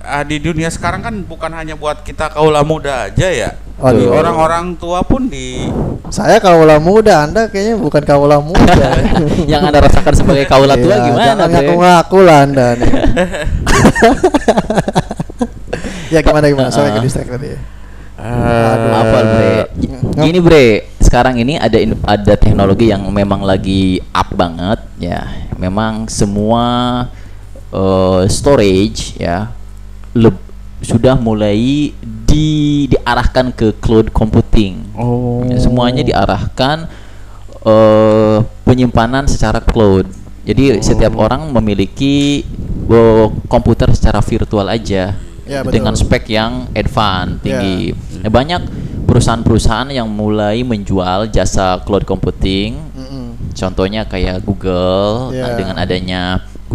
[0.07, 3.51] Ah, di dunia sekarang kan bukan hanya buat kita kaula muda aja ya.
[3.77, 5.67] Orang-orang tua pun di
[6.07, 8.73] Saya kaulah muda, Anda kayaknya bukan kaulah muda.
[9.51, 12.93] yang anda rasakan sebagai kaula tua Iya, gimana Jangan ngaku-ngaku lah Anda nih.
[16.15, 16.69] ya gimana gimana?
[16.71, 17.05] Sorry ke Ah.
[17.05, 17.49] distract tadi.
[17.49, 17.59] ya.
[18.17, 18.93] Aduh.
[18.97, 19.53] apa bre
[20.17, 20.67] gini bre
[20.99, 25.21] sekarang ini ada in- ada teknologi yang memang lagi up banget ya
[25.53, 26.65] memang semua
[27.69, 29.53] eh, storage ya
[30.17, 30.45] leb-
[30.81, 31.93] sudah mulai
[32.27, 32.49] di
[32.87, 35.45] diarahkan ke cloud computing Oh.
[35.45, 36.89] Ya, semuanya diarahkan
[37.63, 40.09] eh, penyimpanan secara cloud
[40.43, 42.45] jadi setiap orang memiliki
[42.87, 45.79] eh, komputer secara virtual aja Ya, betul.
[45.79, 47.63] dengan spek yang advance Ya.
[47.63, 48.63] tinggi Nah, banyak
[49.07, 53.55] perusahaan-perusahaan yang mulai menjual jasa cloud computing Mm-mm.
[53.55, 55.47] contohnya kayak Google Ya.
[55.47, 56.23] nah, dengan adanya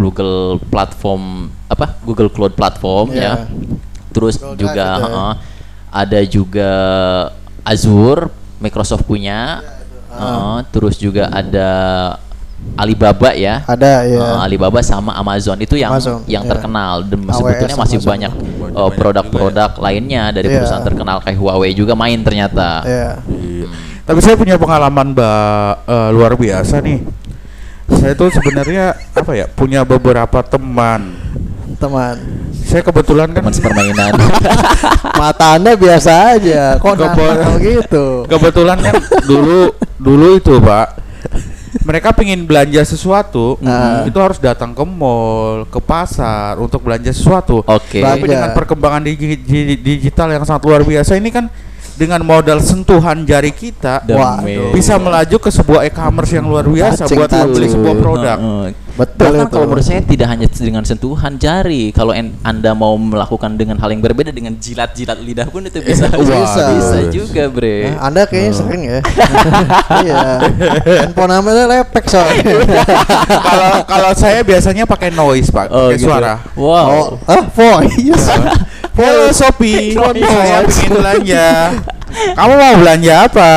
[0.01, 0.37] Google
[0.67, 3.21] platform apa Google Cloud platform Ya.
[3.21, 3.33] ya
[4.09, 5.05] terus Google juga itu ya.
[5.05, 5.31] heeh,
[5.91, 6.71] ada juga
[7.61, 9.61] Azure Microsoft punya
[10.09, 10.19] Ah.
[10.19, 11.69] heeh, terus juga ada
[12.77, 14.21] Alibaba ya Ada ya.
[14.21, 16.51] Uh, Alibaba sama Amazon itu yang Amazon, yang ya.
[16.51, 18.11] terkenal dan AWS, sebetulnya masih Amazon.
[18.11, 20.55] banyak uh, banyak produk-produk lainnya dari Iya.
[20.59, 22.85] perusahaan terkenal kayak Huawei juga main ternyata.
[22.85, 23.09] Ya.
[23.25, 23.65] Iya.
[24.01, 27.01] Tapi saya punya pengalaman mbak eh, luar biasa nih.
[27.91, 31.15] Saya tuh sebenarnya apa ya punya beberapa teman.
[31.75, 32.15] Teman.
[32.61, 34.11] Saya kebetulan kan Teman sepermainan.
[35.19, 36.77] Mata Anda biasa aja.
[36.77, 36.93] Kok
[37.59, 38.05] gitu?
[38.27, 41.01] kebetulan kan dulu dulu itu pak.
[41.81, 44.03] Mereka pengen belanja sesuatu, Nah.
[44.03, 47.63] itu harus datang ke mall, ke pasar untuk belanja sesuatu.
[47.63, 48.03] Oke.
[48.03, 48.11] Belanja.
[48.11, 51.47] Tapi dengan perkembangan digi- di- digital yang sangat luar biasa ini kan
[52.01, 54.17] dengan modal sentuhan jari kita Demi-
[54.57, 54.73] Waduh.
[54.73, 58.37] bisa melaju ke sebuah e-commerce yang luar biasa Cacing buat membeli sebuah produk.
[58.41, 58.65] Heeh.
[58.91, 59.53] Betul Bahkan itu.
[59.53, 61.89] kalau menurut saya tidak hanya dengan sentuhan jari.
[61.91, 66.11] Kalau en- Anda mau melakukan dengan hal yang berbeda dengan jilat-jilat lidah pun itu bisa.
[66.21, 66.63] Bisa.
[66.75, 67.91] bisa juga, Bre.
[67.91, 68.99] Nah, anda kayaknya sering ya.
[70.05, 70.21] iya.
[71.05, 72.43] Handphone Anda lepek soalnya.
[73.47, 76.07] Kalau kalau saya biasanya pakai noise pak, Oh, pakai gitu.
[76.09, 76.33] suara.
[76.55, 76.87] Wow.
[76.89, 78.25] Oh, ah, voice.
[78.91, 80.19] Halo Sopi, Voice.
[80.19, 81.47] saya ingin belanja.
[82.35, 83.51] Kamu mau belanja apa?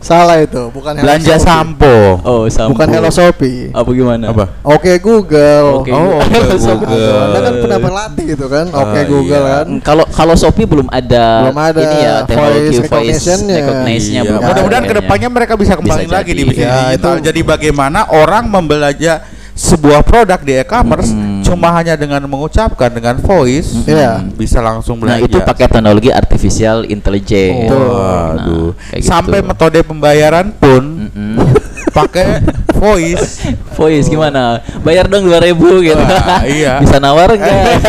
[0.00, 1.44] Salah itu, bukan Hello Belanja Shopee.
[1.44, 1.94] sampo.
[2.22, 2.72] Oh, sampo.
[2.72, 3.68] Bukan Hello Shopee.
[3.68, 4.32] Apa gimana?
[4.32, 4.44] Apa?
[4.64, 5.84] Oke Google.
[5.84, 6.76] Oke, Oh, oke, Google.
[6.80, 7.20] Google.
[7.22, 8.64] Anda kan pernah berlatih gitu kan?
[8.70, 9.52] Oke Ah, Google iya.
[9.54, 9.66] kan.
[9.84, 13.56] Kalau kalau Shopee belum ada, Belum ada ini ya teknologi voice voice recognition-nya.
[13.60, 16.48] recognition-nya Iya, Mudah-mudahan ke depannya mereka bisa kembangin Bisa lagi di jadi.
[16.48, 19.20] bisnis Ya, itu- Jadi bagaimana orang membelanja
[19.60, 21.44] sebuah produk di e-commerce Hmm.
[21.44, 24.24] cuma hanya dengan mengucapkan dengan voice Iya.
[24.32, 25.28] bisa langsung Nah, belanja.
[25.28, 27.68] itu pakai teknologi artificial intelligence.
[27.68, 28.72] Waduh.
[28.72, 29.48] Nah, kayak Sampai gitu.
[29.48, 31.36] metode pembayaran pun Mm-mm.
[31.96, 32.40] pakai
[32.72, 33.44] voice.
[33.74, 34.64] Voice gimana?
[34.80, 35.52] Bayar dong 2000
[35.84, 36.00] gitu.
[36.00, 36.78] Wah, iya.
[36.82, 37.84] Bisa nawar enggak?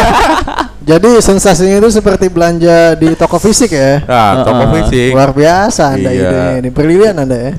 [0.82, 4.02] Jadi sensasinya itu seperti belanja di toko fisik ya.
[4.02, 4.74] Nah, toko Heeh.
[4.82, 5.12] fisik.
[5.14, 6.30] Luar biasa Anda Iya.
[6.58, 6.66] ini.
[6.66, 7.52] Ini brilian Anda ya.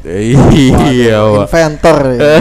[0.51, 1.47] Iya, Pak.
[1.47, 1.99] Inventor.
[2.13, 2.35] ya.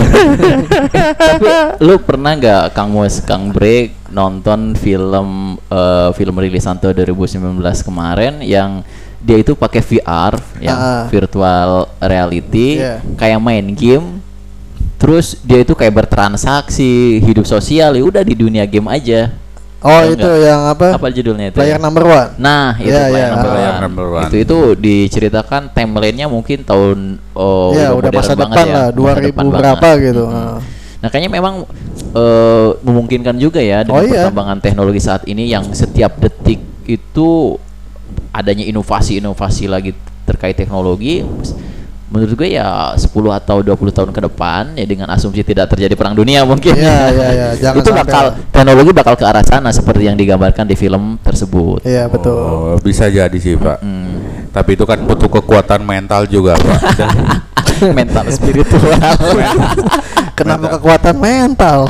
[1.29, 5.29] Tapi lu pernah nggak Kang Mus, Kang Break nonton film
[5.63, 8.81] eh, film rilisan tahun 2019 kemarin yang
[9.21, 11.05] dia itu pakai VR yang Ah.
[11.07, 11.69] virtual
[12.01, 13.05] reality Iya.
[13.15, 14.17] kayak main game
[14.97, 19.29] terus dia itu kayak bertransaksi hidup sosial ya udah di dunia game aja
[19.81, 20.93] Oh Tahu itu yang apa?
[20.93, 21.81] apa judulnya itu Player ya?
[21.81, 22.29] number one.
[22.37, 23.27] Nah, itu Iya, player iya.
[23.33, 23.81] number, Player one.
[23.81, 24.29] number one.
[24.29, 28.85] Itu itu diceritakan timelinenya mungkin tahun oh Iya udah modern masa banget depan ya, lah,
[28.87, 30.05] masa 2000 depan berapa banget.
[30.05, 30.23] gitu.
[30.29, 30.57] Ah.
[31.01, 31.55] Nah, kayaknya memang
[32.13, 34.29] eh, memungkinkan juga ya dengan Oh, iya.
[34.29, 37.57] perkembangan teknologi saat ini yang setiap detik itu
[38.29, 41.25] adanya inovasi-inovasi lagi terkait teknologi.
[42.11, 46.11] Menurut gue ya 10 atau 20 tahun ke depan ya dengan asumsi tidak terjadi perang
[46.11, 46.75] dunia mungkin.
[46.75, 47.47] Iya, iya, iya.
[47.63, 48.33] Jangan itu sampai bakal lah.
[48.51, 51.87] teknologi bakal ke arah sana seperti yang digambarkan di film tersebut.
[51.87, 52.35] Iya betul.
[52.35, 53.79] Oh, bisa jadi sih, Pak.
[53.79, 54.43] Hmm.
[54.51, 56.79] Tapi itu kan butuh kekuatan mental juga, Pak.
[57.97, 58.93] Mental spiritual.
[60.37, 61.89] Kenapa kekuatan mental?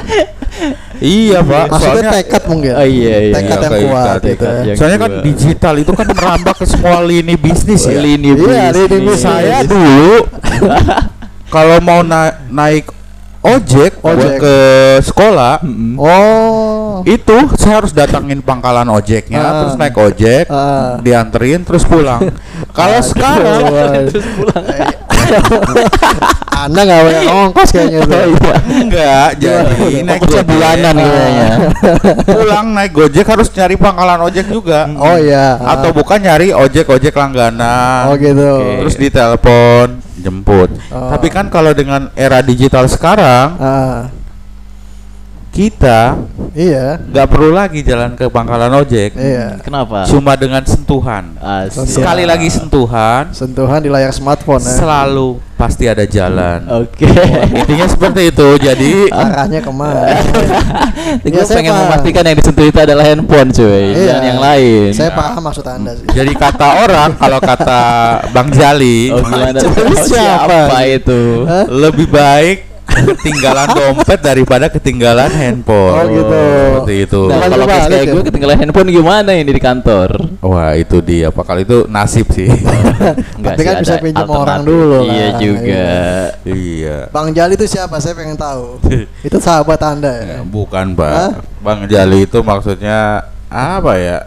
[1.00, 1.66] Iya, Pak.
[1.68, 2.72] Maksudnya Soalnya tekad mungkin.
[2.74, 3.34] Oh, iya, iya.
[3.34, 4.52] Tekad Iya, yang kuat tadi, gitu kan.
[4.52, 4.64] ya.
[4.64, 5.24] Yang Soalnya kan kedua.
[5.24, 7.98] digital itu kan merambah ke semua lini bisnis ya.
[7.98, 8.36] Lini Iya,
[8.70, 8.90] lini bisnis.
[9.02, 9.20] bisnis.
[9.20, 10.14] Saya dulu
[11.56, 12.86] kalau mau na- naik
[13.42, 14.38] ojek, Ojek.
[14.38, 14.56] ke
[15.02, 15.98] sekolah, Mm-mm.
[15.98, 17.02] Oh.
[17.04, 19.54] itu saya harus datangin pangkalan ojeknya, Ah.
[19.60, 21.02] terus naik ojek, Ah.
[21.02, 22.22] dianterin, terus pulang.
[22.78, 23.66] kalau sekarang
[24.08, 24.62] terus pulang.
[26.62, 28.24] Anda nggak banyak ongkos kayaknya tuh.
[28.70, 31.50] enggak, jadi naik Ongkosnya gojek, bulanan kayaknya.
[32.30, 34.86] pulang naik gojek harus nyari pangkalan ojek juga.
[34.94, 35.58] Oh iya.
[35.58, 38.14] Atau bukan nyari ojek-ojek langganan.
[38.14, 38.86] Oh gitu.
[38.86, 39.88] Terus ditelepon,
[40.22, 40.70] jemput.
[40.94, 41.10] Oh.
[41.10, 44.06] Tapi kan kalau dengan era digital sekarang, Ah,
[45.52, 46.16] kita
[46.56, 46.96] iya.
[46.96, 49.12] nggak perlu lagi jalan ke pangkalan ojek.
[49.14, 49.60] Iya.
[49.60, 50.08] Kenapa?
[50.08, 51.36] Cuma dengan sentuhan.
[51.36, 51.92] Asik.
[51.92, 54.72] Sekali lagi sentuhan, Sentuhan di layar smartphone ya.
[54.80, 56.64] selalu pasti ada jalan.
[56.72, 57.04] Oke.
[57.52, 58.48] Intinya seperti itu.
[58.58, 60.16] Jadi Arahnya ke mana?
[61.22, 61.84] Gue Ya, saya pengen paham.
[61.86, 64.08] memastikan yang disentuh itu adalah handphone cuy, Iya.
[64.08, 64.90] dan yang lain.
[64.96, 66.08] Saya paham maksud Anda sih.
[66.16, 67.82] jadi kata orang kalau kata
[68.32, 69.60] Bang Jali Oh, gimana?
[70.00, 70.08] Siapa?
[70.48, 71.44] Siapa itu?
[71.44, 71.68] Hah?
[71.68, 75.96] lebih baik ketinggalan dompet daripada ketinggalan handphone.
[75.96, 76.42] Oh, gitu.
[76.42, 77.22] Seperti itu.
[77.28, 78.04] Nah, kalau kayak ya?
[78.12, 80.10] gue ketinggalan handphone gimana ini di kantor?
[80.44, 81.32] Wah, itu dia.
[81.32, 82.50] Apa kali itu nasib sih.
[83.40, 85.14] Enggak sih, kan bisa pinjam orang dulu lah.
[85.14, 85.88] Iya juga.
[86.46, 86.98] iya.
[87.10, 87.98] Bang Jali itu siapa?
[87.98, 88.80] Saya pengen tahu.
[89.28, 90.26] itu sahabat Anda ya?
[90.38, 91.12] Ya, bukan, Pak.
[91.12, 91.32] Hah?
[91.62, 94.20] Bang Jali itu maksudnya apa ya?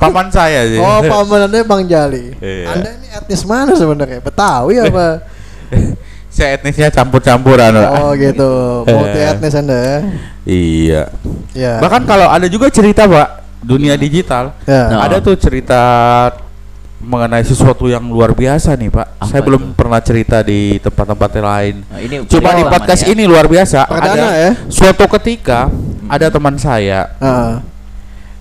[0.00, 0.80] Paman saya sih.
[0.80, 2.36] Oh, paman Anda Bang Jali.
[2.40, 2.76] Iya.
[2.76, 4.20] Anda ini etnis mana sebenarnya?
[4.20, 5.20] Betawi apa?
[6.36, 7.90] saya etnisnya campur-campuran, Pak.
[7.96, 8.50] oh gitu.
[8.92, 9.98] Multi etnis Anda ya?
[10.44, 11.02] Iya.
[11.56, 11.74] Ya.
[11.80, 13.28] Bahkan kalau ada juga cerita, Pak,
[13.64, 14.52] dunia digital.
[14.68, 14.92] ya.
[14.92, 15.08] Nah.
[15.08, 15.80] Ada tuh cerita
[17.00, 19.06] mengenai sesuatu yang luar biasa nih, Pak.
[19.16, 19.76] Apa Saya belum itu?
[19.80, 21.74] pernah cerita di tempat-tempat lain.
[21.88, 23.08] Nah, ini Cuma di podcast ya.
[23.16, 23.88] ini luar biasa.
[23.88, 24.50] Perdana ada ya?
[24.68, 25.72] suatu ketika
[26.04, 27.16] ada teman saya.
[27.16, 27.64] Ah,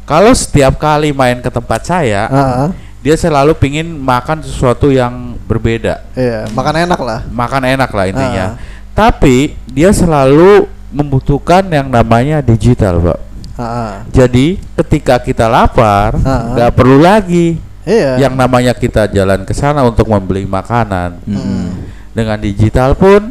[0.06, 2.70] Kalau setiap kali main ke tempat saya, ah,
[3.06, 6.02] dia selalu pingin makan sesuatu yang berbeda.
[6.18, 6.50] iya.
[6.50, 7.20] Makan enak lah.
[7.30, 8.46] Makan enak lah intinya.
[8.50, 8.52] Ah.
[8.98, 13.20] Tapi dia selalu membutuhkan yang namanya digital, Pak.
[13.62, 14.02] Ah.
[14.10, 18.18] Jadi ketika kita lapar, nggak perlu lagi Iya.
[18.26, 21.22] yang namanya kita jalan ke sana untuk membeli makanan.
[21.30, 21.86] Hmm.
[22.10, 23.30] Dengan digital pun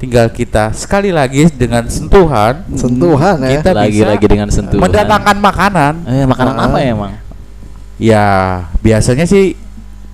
[0.00, 3.60] tinggal kita sekali lagi dengan sentuhan sentuhan ya.
[3.60, 4.80] Kita bisa lagi-lagi dengan sentuhan.
[4.80, 5.92] mendatangkan makanan.
[6.08, 6.64] Eh, makanan Ah.
[6.72, 7.12] apa ya, emang?
[7.98, 8.26] Ya,
[8.78, 9.58] biasanya sih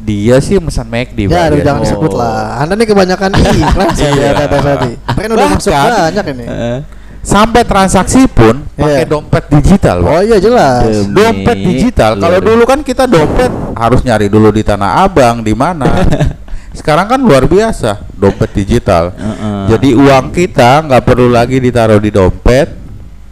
[0.00, 1.84] dia sih pesan McD, Ya, aduh, jangan Oh.
[1.84, 2.60] disebut lah.
[2.60, 3.30] Anda nih kebanyakan
[3.62, 4.30] iklan saya Iya.
[4.34, 4.92] lihat tadi.
[5.00, 6.44] Kan udah masuk banyak ini.
[6.44, 6.78] Eh,
[7.24, 9.08] Sampai transaksi pun pakai Iya.
[9.08, 10.10] dompet digital, Pak.
[10.10, 10.84] Oh iya jelas.
[10.84, 12.12] Demi- Dompet digital.
[12.14, 15.88] Kalau Luar- dulu kan kita dompet harus nyari dulu di Tanah Abang di mana.
[16.76, 19.16] Sekarang kan luar biasa dompet digital.
[19.16, 19.72] Heeh.
[19.72, 22.76] Jadi uang kita nggak perlu lagi ditaruh di dompet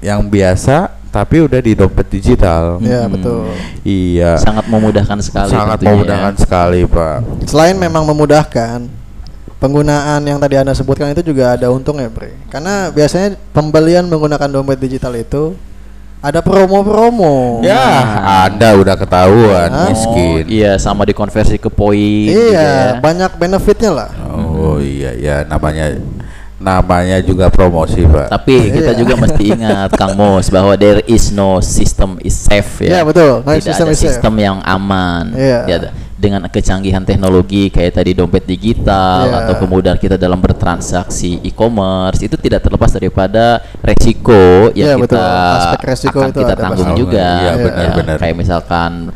[0.01, 2.81] yang biasa, tapi udah di dompet digital.
[2.81, 3.13] Iya Hmm.
[3.13, 3.41] betul.
[3.85, 4.33] Iya.
[4.39, 5.93] sangat memudahkan sekali Sangat ya.
[5.93, 7.19] memudahkan sekali, Pak.
[7.45, 8.89] Selain memang memudahkan,
[9.59, 12.33] penggunaan yang tadi anda sebutkan itu juga ada untungnya, Bre.
[12.49, 15.53] Karena biasanya pembelian menggunakan dompet digital itu
[16.19, 17.59] ada promo-promo.
[17.61, 17.83] Ya,
[18.47, 19.91] Anda udah ketahuan Hah?
[19.91, 20.47] miskin.
[20.47, 22.95] Oh, iya sama dikonversi ke poin Iya, gitu ya.
[22.97, 24.11] banyak benefitnya lah.
[24.33, 25.99] Oh iya ya namanya
[26.63, 28.31] namanya juga promosi, Pak.
[28.31, 28.99] Tapi kita Iya.
[29.03, 33.05] juga mesti ingat Kang Mos bahwa there is no system is safe Iya, ya.
[33.05, 33.43] betul.
[33.43, 34.05] No Tidak system ada safe.
[34.09, 35.35] sistem yang aman.
[35.35, 35.61] Iya.
[35.67, 35.79] Ya,
[36.15, 39.39] dengan kecanggihan teknologi kayak tadi dompet digital Iya.
[39.43, 45.19] atau kemudian kita dalam bertransaksi e-commerce itu tidak terlepas daripada resiko Iya, yang betul.
[45.19, 45.27] kita
[45.59, 48.17] Aspek resiko akan itu kita tanggung juga Iya, benar, Ya, benar.
[48.23, 49.11] kayak misalkan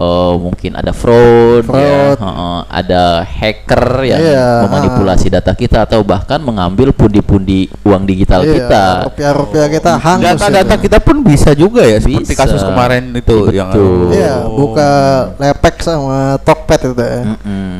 [0.00, 2.16] eh, mungkin ada fraud, ya, Fraud.
[2.18, 8.52] heeh, ada hacker yang Iya, memanipulasi data kita atau bahkan mengambil pundi-pundi uang digital Iya,
[8.56, 8.84] kita.
[9.06, 10.84] rupiah-rupiah kita hangus Data-data itu.
[10.88, 12.40] kita pun bisa juga ya seperti Bisa.
[12.40, 14.16] kasus kemarin itu yang Betul.
[14.16, 14.56] Iya, Oh.
[14.56, 14.90] buka
[15.36, 17.22] lepek sama Tokped itu ya.
[17.22, 17.78] Mm-mm.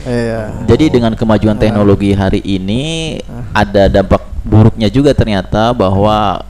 [0.00, 0.40] Iya.
[0.66, 3.20] Jadi dengan kemajuan teknologi hari ini
[3.52, 6.40] ada dampak buruknya juga ternyata bahwa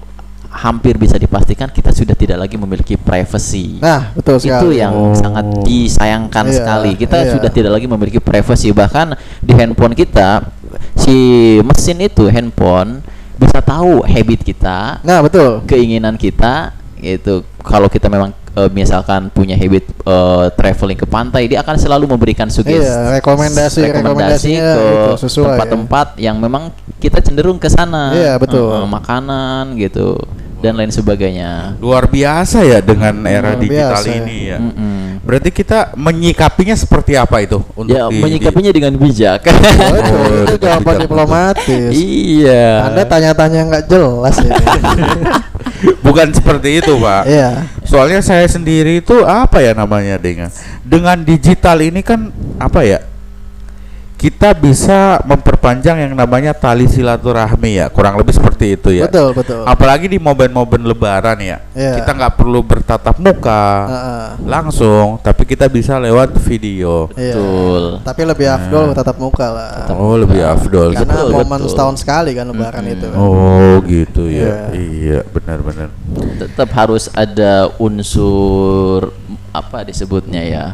[0.51, 3.79] hampir bisa dipastikan kita sudah tidak lagi memiliki privacy.
[3.79, 4.51] Nah, betul sekali.
[4.51, 5.15] itu yang Oh.
[5.15, 6.91] sangat disayangkan Iya, sekali.
[6.99, 7.31] Kita iya.
[7.31, 10.43] sudah tidak lagi memiliki privacy bahkan di handphone kita
[10.99, 11.17] si
[11.63, 12.99] mesin itu handphone
[13.39, 15.65] bisa tahu habit kita, Nah, betul.
[15.65, 21.63] keinginan kita itu kalau kita memang eh, misalkan punya habit eh, traveling ke pantai dia
[21.63, 25.47] akan selalu memberikan sugesti Iya, rekomendasi- rekomendasinya ke gitu, ya.
[25.55, 28.71] tempat-tempat yang memang kita cenderung ke sana Iya, betul.
[28.75, 30.19] Eh, makanan gitu
[30.61, 34.11] dan lain sebagainya luar biasa ya dengan era Luar digital biasa.
[34.15, 34.59] ini ya.
[34.59, 34.99] Mm-mm.
[35.21, 40.15] Berarti kita menyikapinya seperti apa itu untuk ya di- menyikapinya dengan bijak Oh, itu,
[40.47, 41.93] Oh, jawaban diplomatis.
[41.93, 44.53] iya Anda tanya-tanya nggak jelas ini.
[44.53, 44.85] di-
[46.05, 47.23] bukan seperti itu, Pak.
[47.25, 47.51] Iya.
[47.83, 50.49] Soalnya saya sendiri itu apa ya namanya dengan
[50.83, 52.99] dengan digital ini kan apa ya?
[54.21, 59.09] Kita bisa memperpanjang yang namanya tali silaturahmi ya, kurang lebih seperti itu ya.
[59.09, 59.65] Betul, betul.
[59.65, 61.65] Apalagi di momen-momen lebaran ya.
[61.73, 62.05] Iya.
[62.05, 64.27] Kita nggak perlu bertatap muka Heeh.
[64.45, 67.09] langsung, tapi kita bisa lewat video.
[67.17, 67.33] Iya.
[67.33, 67.83] Betul.
[68.05, 69.89] Tapi lebih afdol tatap muka lah.
[69.89, 70.93] Oh, lebih afdol.
[70.93, 71.71] Karena Betul, momen betul.
[71.73, 73.07] setahun sekali kan lebaran itu.
[73.09, 73.17] kan.
[73.17, 74.45] Oh, gitu Iya.
[74.45, 74.77] ya.
[74.77, 75.89] Iya, benar-benar.
[76.37, 79.17] tetap harus ada unsur
[79.51, 80.65] apa disebutnya ya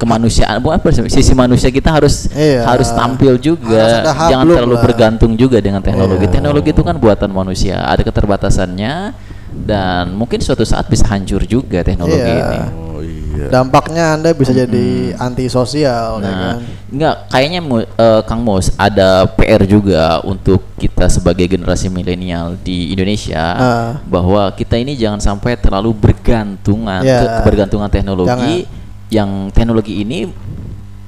[0.00, 2.64] kemanusiaan bukan sisi manusia kita harus Iya.
[2.64, 4.82] harus tampil juga Harus jangan terlalu lah.
[4.82, 6.32] bergantung juga dengan teknologi Iya.
[6.32, 9.12] teknologi itu kan buatan manusia ada keterbatasannya
[9.52, 12.40] dan mungkin suatu saat bisa hancur juga teknologi Iya.
[12.48, 12.60] ini
[12.90, 13.48] Oh, iya.
[13.48, 16.56] Dampaknya Anda bisa jadi antisosial ya Nah, kan.
[16.88, 17.60] enggak kayaknya
[17.96, 23.90] eh, Kang Mus ada PR juga untuk kita sebagai generasi milenial di Indonesia Ah.
[24.04, 27.20] bahwa kita ini jangan sampai terlalu bergantungan Ya.
[27.20, 28.68] ke kebergantungan teknologi
[29.10, 30.30] yang teknologi ini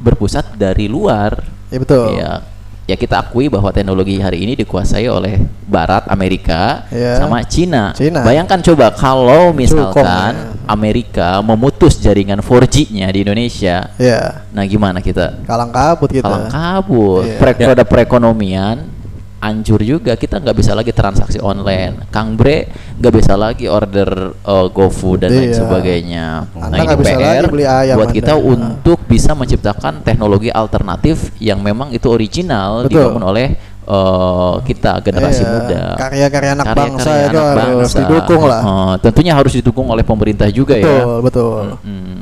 [0.03, 1.39] berpusat dari luar.
[1.71, 2.19] Ya betul.
[2.19, 2.43] Ya,
[2.85, 7.17] ya kita akui bahwa teknologi hari ini dikuasai oleh Barat, Amerika, Ya.
[7.17, 7.95] sama Cina.
[7.97, 8.27] Cina.
[8.27, 10.51] Bayangkan coba kalau misalkan ya.
[10.69, 14.45] Amerika memutus jaringan 4G-nya di Indonesia, Iya.
[14.53, 15.47] nah gimana kita?
[15.47, 16.27] Kalang kabut kita.
[16.27, 17.25] Kalang kabut.
[17.25, 17.39] Iya.
[17.41, 18.85] Pre- perekonomian
[19.43, 20.15] hancur juga.
[20.15, 22.07] Kita nggak bisa lagi transaksi online.
[22.09, 24.09] Kang Bre nggak bisa lagi order
[24.41, 25.59] uh, GoFood dan lain Iya.
[25.59, 26.27] sebagainya.
[26.55, 28.17] Anda nah ini bisa PR beli ayam buat Anda.
[28.17, 28.47] kita Nah.
[28.47, 33.11] untuk bisa menciptakan teknologi alternatif yang memang itu original Betul.
[33.11, 33.47] dibangun oleh
[33.83, 35.51] uh, kita generasi Iya.
[35.51, 35.83] muda.
[35.99, 37.99] Karya-karya anak Karya-karya bangsa itu anak harus bangsa.
[37.99, 38.61] didukung lah.
[38.63, 41.05] Uh, tentunya harus didukung oleh pemerintah juga betul, ya.
[41.21, 41.63] betul.
[41.83, 42.17] Hmm.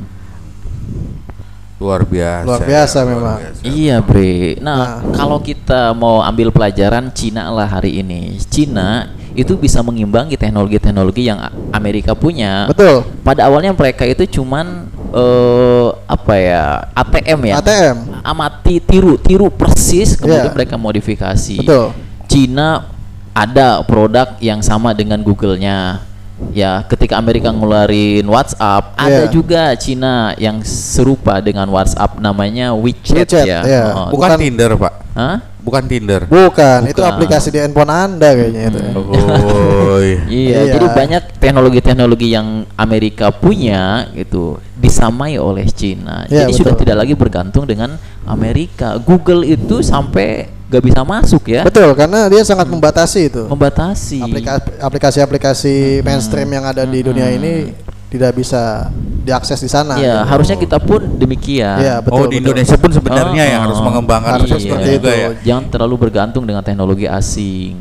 [1.81, 2.45] Luar biasa.
[2.45, 3.37] Luar biasa ya, luar memang.
[3.41, 3.61] biasa.
[3.65, 4.61] Iya Bre.
[4.61, 5.17] Nah, Nah.
[5.17, 8.37] kalau kita mau ambil pelajaran Cina lah hari ini.
[8.45, 11.41] Cina itu bisa mengimbangi teknologi-teknologi yang
[11.73, 12.69] Amerika punya.
[12.69, 13.01] Betul.
[13.25, 16.63] Pada awalnya mereka itu cuman eh apa ya
[16.93, 17.55] ATM ya.
[17.57, 17.97] ATM.
[18.21, 20.53] Amati tiru tiru persis kemudian Iya.
[20.53, 21.57] mereka modifikasi.
[21.65, 21.97] Betul.
[22.29, 22.85] Cina
[23.31, 26.03] ada produk yang sama dengan Google-nya.
[26.51, 29.31] Ya, ketika Amerika ngeluarin WhatsApp, ada Iya.
[29.31, 33.59] juga Cina yang serupa dengan WhatsApp namanya WeChat, WeChat, ya.
[33.63, 33.83] iya.
[33.93, 34.93] Oh, Bukan, Bukan- Tinder, Pak.
[35.11, 35.37] Hah?
[35.61, 36.21] Bukan Tinder.
[36.25, 37.11] Bukan, itu Bukan.
[37.13, 38.79] aplikasi di handphone Anda kayaknya itu.
[38.97, 40.25] Oh, Iya,
[40.65, 40.73] Iya.
[40.75, 46.25] jadi banyak teknologi-teknologi yang Amerika punya itu disamai oleh Cina.
[46.25, 46.81] Iya, jadi sudah betul.
[46.83, 48.97] tidak lagi bergantung dengan Amerika.
[48.97, 53.43] Google itu sampai gak bisa masuk ya, Betul, karena dia sangat membatasi itu.
[53.43, 54.23] membatasi.
[54.23, 57.75] Aplika- Aplikasi-aplikasi mainstream yang ada di dunia ini
[58.07, 58.87] tidak bisa
[59.23, 59.99] diakses di sana.
[59.99, 60.31] Ya, gitu.
[60.31, 61.75] harusnya kita pun demikian.
[61.75, 62.15] Iya, betul.
[62.15, 62.31] oh, betul.
[62.31, 63.85] di Indonesia pun sebenarnya Oh, yang harus oh.
[63.85, 65.19] mengembangkan Harusnya seperti seperti juga itu.
[65.19, 65.29] ya.
[65.51, 67.75] Jangan terlalu bergantung dengan teknologi asing.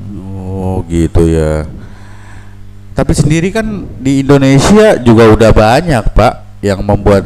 [0.50, 1.66] Oh, gitu ya.
[2.90, 3.64] Tapi sendiri kan
[3.96, 7.24] di Indonesia juga udah banyak, Pak, yang membuat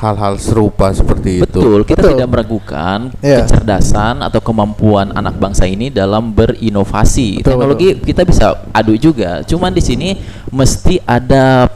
[0.00, 1.44] hal-hal serupa seperti itu.
[1.44, 2.12] Betul, kita Betul.
[2.16, 3.44] tidak meragukan Iya.
[3.44, 7.44] kecerdasan atau kemampuan anak bangsa ini dalam berinovasi.
[7.44, 9.44] Betul, Teknologi kita bisa adu juga.
[9.44, 10.16] Cuman di sini
[10.48, 11.68] mesti ada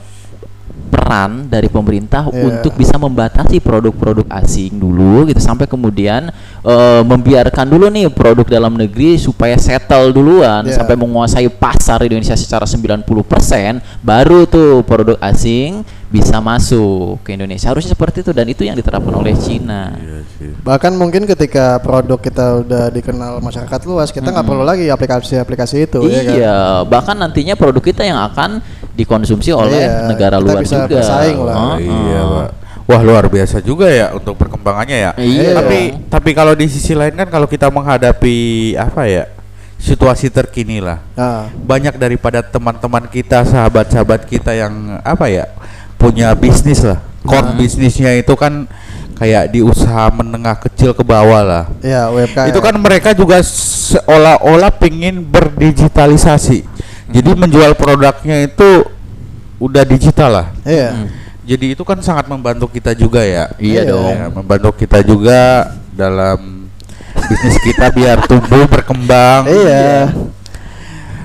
[0.88, 2.48] peran dari pemerintah Iya.
[2.48, 6.30] untuk bisa membatasi produk-produk asing dulu gitu sampai kemudian
[6.64, 10.80] eh, membiarkan dulu nih produk dalam negeri supaya settle duluan Iya.
[10.80, 15.84] sampai menguasai pasar Indonesia secara 90% baru tuh produk asing
[16.14, 20.50] bisa masuk ke Indonesia harusnya seperti itu dan itu yang diterapkan oleh Cina Iya sih.
[20.62, 25.98] Bahkan mungkin ketika produk kita udah dikenal masyarakat luas, kita nggak perlu lagi aplikasi-aplikasi itu,
[26.06, 26.34] ya kan?
[26.38, 26.56] iya
[26.86, 28.62] bahkan nantinya produk kita yang akan
[28.94, 31.56] dikonsumsi oleh Iya, negara kita luar bisa juga bersaing lah.
[31.58, 31.90] Heeh.
[31.90, 32.48] Iya, Pak.
[32.84, 35.10] Wah, luar biasa juga ya untuk perkembangannya ya.
[35.18, 35.50] Iya.
[35.56, 38.36] Tapi tapi kalau di sisi lain kan kalau kita menghadapi
[38.78, 39.24] apa ya?
[39.84, 41.02] situasi terkini lah.
[41.12, 45.44] Nah, Banyak daripada teman-teman kita, sahabat-sahabat kita yang apa ya?
[46.04, 47.00] Punya bisnis lah.
[47.24, 48.68] Core bisnisnya itu kan
[49.16, 51.64] kayak di usaha menengah kecil ke bawah lah.
[51.80, 52.52] ya UMKM.
[52.52, 56.68] Itu kan mereka juga seolah-olah pingin berdigitalisasi.
[57.08, 58.84] Jadi menjual produknya itu
[59.56, 60.46] udah digital lah.
[60.66, 60.90] Iya.
[60.92, 61.08] Hmm.
[61.44, 63.48] Jadi itu kan sangat membantu kita juga ya.
[63.56, 63.92] Iya Iya.
[63.92, 64.12] dong.
[64.12, 66.68] Ya, membantu kita juga dalam
[67.14, 69.48] bisnis kita biar tumbuh berkembang.
[69.48, 70.12] Iya.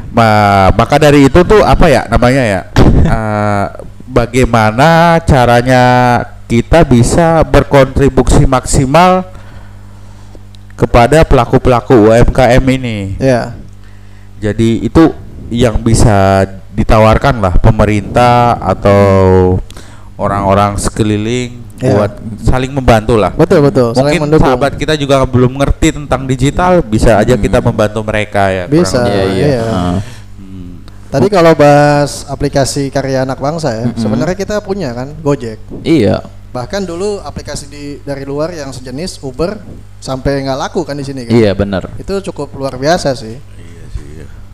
[0.09, 2.61] Ma- maka dari itu tuh apa ya namanya ya?
[3.03, 3.65] Eh,
[4.10, 5.84] bagaimana caranya
[6.49, 9.22] kita bisa berkontribusi maksimal
[10.74, 12.97] kepada pelaku-pelaku UMKM ini.
[13.22, 13.53] Iya.
[14.41, 15.14] Jadi itu
[15.53, 19.60] yang bisa ditawarkan lah pemerintah atau
[20.18, 21.95] orang-orang sekeliling Iya.
[21.95, 22.12] buat
[22.43, 23.32] saling membantu lah.
[23.32, 23.95] Betul betul.
[23.95, 24.51] Saling Mungkin mendukung.
[24.51, 28.68] sahabat kita juga belum ngerti tentang digital, bisa aja kita membantu mereka ya.
[28.68, 28.99] Bisa.
[29.07, 29.47] Iya, iya.
[29.47, 29.62] iya.
[29.64, 29.95] Ah.
[31.10, 31.14] Hmm.
[31.18, 35.57] Tadi kalau bahas aplikasi karya anak bangsa ya, sebenarnya kita punya kan Gojek.
[35.82, 36.22] Iya.
[36.53, 39.57] Bahkan dulu aplikasi di dari luar yang sejenis Uber
[39.97, 41.34] sampai nggak laku kan di sini kan.
[41.34, 41.89] Iya benar.
[41.97, 43.38] Itu cukup luar biasa sih.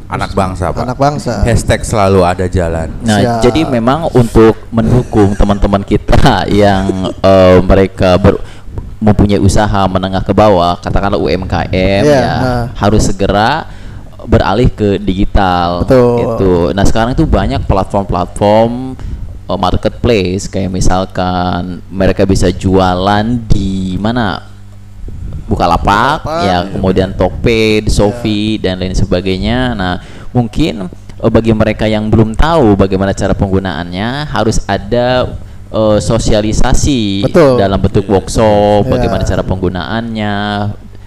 [0.05, 0.85] Anak bangsa, Pak.
[0.85, 1.41] Anak bangsa.
[1.41, 2.93] Hashtag selalu ada jalan.
[3.01, 3.41] Nah, Siap.
[3.41, 8.37] jadi memang untuk mendukung teman-teman kita yang eh, mereka ber-
[9.01, 12.65] mempunyai usaha menengah ke bawah, katakanlah UMKM Iya, ya, nah.
[12.77, 13.65] harus segera
[14.25, 15.85] beralih ke digital.
[15.85, 16.17] Betul.
[16.19, 16.53] Gitu.
[16.73, 18.97] Nah, sekarang itu banyak platform-platform
[19.45, 24.53] eh, marketplace kayak misalkan mereka bisa jualan di mana
[25.45, 26.73] Bukalapak, Bukalapak, ya iya.
[26.73, 29.77] kemudian Tokped, Shopee dan lain sebagainya.
[29.77, 30.01] Nah,
[30.33, 30.89] mungkin
[31.21, 35.37] eh, bagi mereka yang belum tahu bagaimana cara penggunaannya harus ada
[35.69, 37.61] eh, sosialisasi Betul.
[37.61, 38.91] dalam bentuk workshop, Iya.
[38.97, 40.33] bagaimana cara penggunaannya.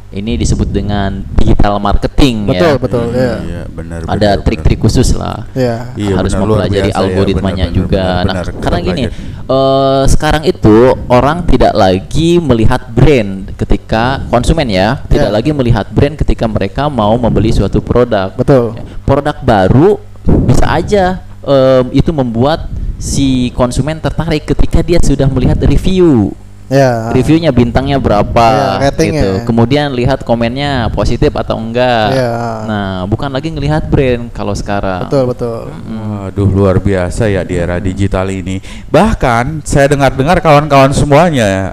[0.08, 2.80] Ini disebut dengan digital marketing Betul ya.
[2.80, 3.34] betul ya.
[3.44, 3.98] Iya, benar.
[4.08, 5.44] Ada benar, trik-trik khusus lah.
[5.52, 5.92] Iya.
[6.00, 8.06] Iya, harus benar, mempelajari biasa ya, algoritmanya benar, juga.
[8.08, 9.02] benar, nah, benar, karena gini,
[9.44, 10.76] eh, sekarang itu
[11.12, 15.34] orang tidak lagi melihat brand ketika konsumen ya, tidak Ya.
[15.36, 18.32] lagi melihat brand ketika mereka mau membeli suatu produk.
[18.32, 18.80] Betul.
[18.80, 20.00] Ya, Produk baru
[20.48, 26.32] bisa aja em, itu membuat si konsumen tertarik ketika dia sudah melihat review.
[26.68, 27.08] Ya.
[27.16, 28.46] Reviewnya bintangnya berapa
[28.78, 29.12] Ya, ratingnya.
[29.24, 29.30] gitu.
[29.48, 32.12] Kemudian lihat komennya positif atau enggak.
[32.12, 32.36] Ya.
[32.68, 35.08] Nah, bukan lagi ngelihat brand kalau sekarang.
[35.08, 35.72] Betul betul.
[35.72, 38.60] Waduh luar biasa ya di era digital ini.
[38.92, 41.72] Bahkan saya dengar-dengar kawan-kawan semuanya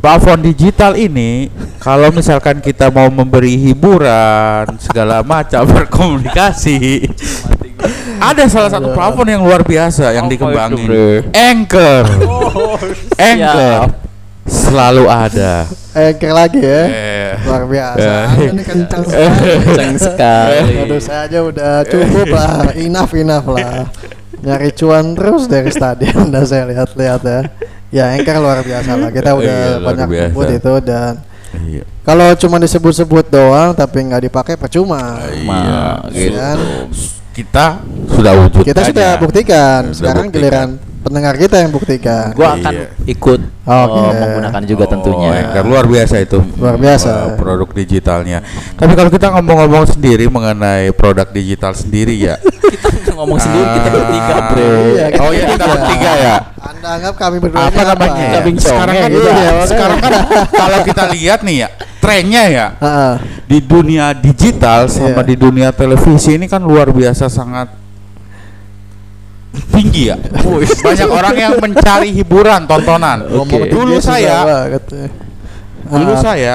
[0.00, 7.04] platform digital ini kalau misalkan kita mau memberi hiburan segala macam berkomunikasi
[8.20, 10.88] ada salah satu platform yang luar biasa yang Apa itu, dikembangin?
[11.30, 12.04] Anchor
[13.30, 13.90] Anchor Siap.
[14.44, 15.54] selalu ada
[15.90, 16.82] Anchor lagi ya.
[16.86, 17.32] Eh.
[17.42, 18.10] Luar biasa.
[18.38, 18.50] Eh.
[18.54, 19.26] Nih kencang sekali.
[19.66, 20.58] Kencang sekali.
[20.80, 22.70] Aduh saya aja udah cukup lah.
[22.78, 23.90] Enough enough lah.
[24.40, 27.40] Nyari cuan terus dari stadion dah saya lihat-lihat ya.
[27.90, 29.10] Ya Anchor luar biasa lah.
[29.10, 31.12] Kita udah Iya, banyak sebut itu dan
[31.50, 31.82] Iya.
[32.06, 35.18] kalau cuma disebut-sebut doang tapi nggak dipakai percuma.
[35.26, 36.38] Iya, gitu.
[37.42, 37.46] Kan?
[37.46, 37.66] Kita
[38.10, 38.62] sudah wujud.
[38.62, 39.80] Kita sudah buktikan.
[39.86, 40.42] Sudah Sekarang buktikan.
[40.42, 40.68] giliran
[41.00, 42.24] pendengar kita yang buktikan.
[42.30, 42.86] Gua akan Iya.
[43.08, 44.00] ikut Oke.
[44.02, 45.28] eh, menggunakan juga tentunya.
[45.28, 46.38] Oh, Anchor luar biasa itu.
[46.54, 47.10] Luar biasa.
[47.10, 48.38] Wah, produk digitalnya.
[48.74, 52.36] Tapi kalau kita ngomong-ngomong sendiri mengenai produk digital sendiri ya.
[53.00, 54.68] kita ngomong sendiri kita bertiga, Ah, Bro.
[54.90, 55.72] Iya, kita oh iya kita bertiga.
[55.74, 56.36] bertiga ya.
[56.60, 58.32] Anda anggap kami berdua Apa namanya ya?
[58.36, 59.66] Kambing Sekarang kan, congeng, iya, makanya.
[59.66, 60.12] sekarang kan
[60.50, 61.68] kalau kita lihat nih ya,
[62.00, 63.14] trennya ya Heeh.
[63.44, 65.28] di dunia digital sama Iya.
[65.28, 67.68] di dunia televisi ini kan luar biasa sangat
[69.70, 70.16] tinggi ya.
[70.86, 73.26] Banyak orang yang mencari hiburan, tontonan.
[73.26, 74.36] Ngomong Dulu susah saya
[74.66, 74.78] ya.
[75.90, 76.54] Dulu saya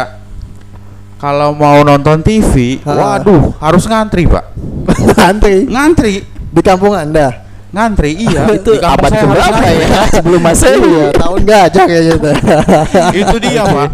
[1.15, 3.17] kalau mau nonton TV, Ah.
[3.19, 4.45] waduh harus ngantri pak,
[5.29, 7.43] Antri ngantri, di kampung Anda.
[7.71, 8.47] ngantri iya.
[8.55, 9.75] Itu Di kampung abad saya ngantri.
[9.75, 10.03] ya?
[10.15, 12.31] Sebelum Masehi Iya, tahun gajah kayaknya itu.
[13.19, 13.89] Itu dia pak.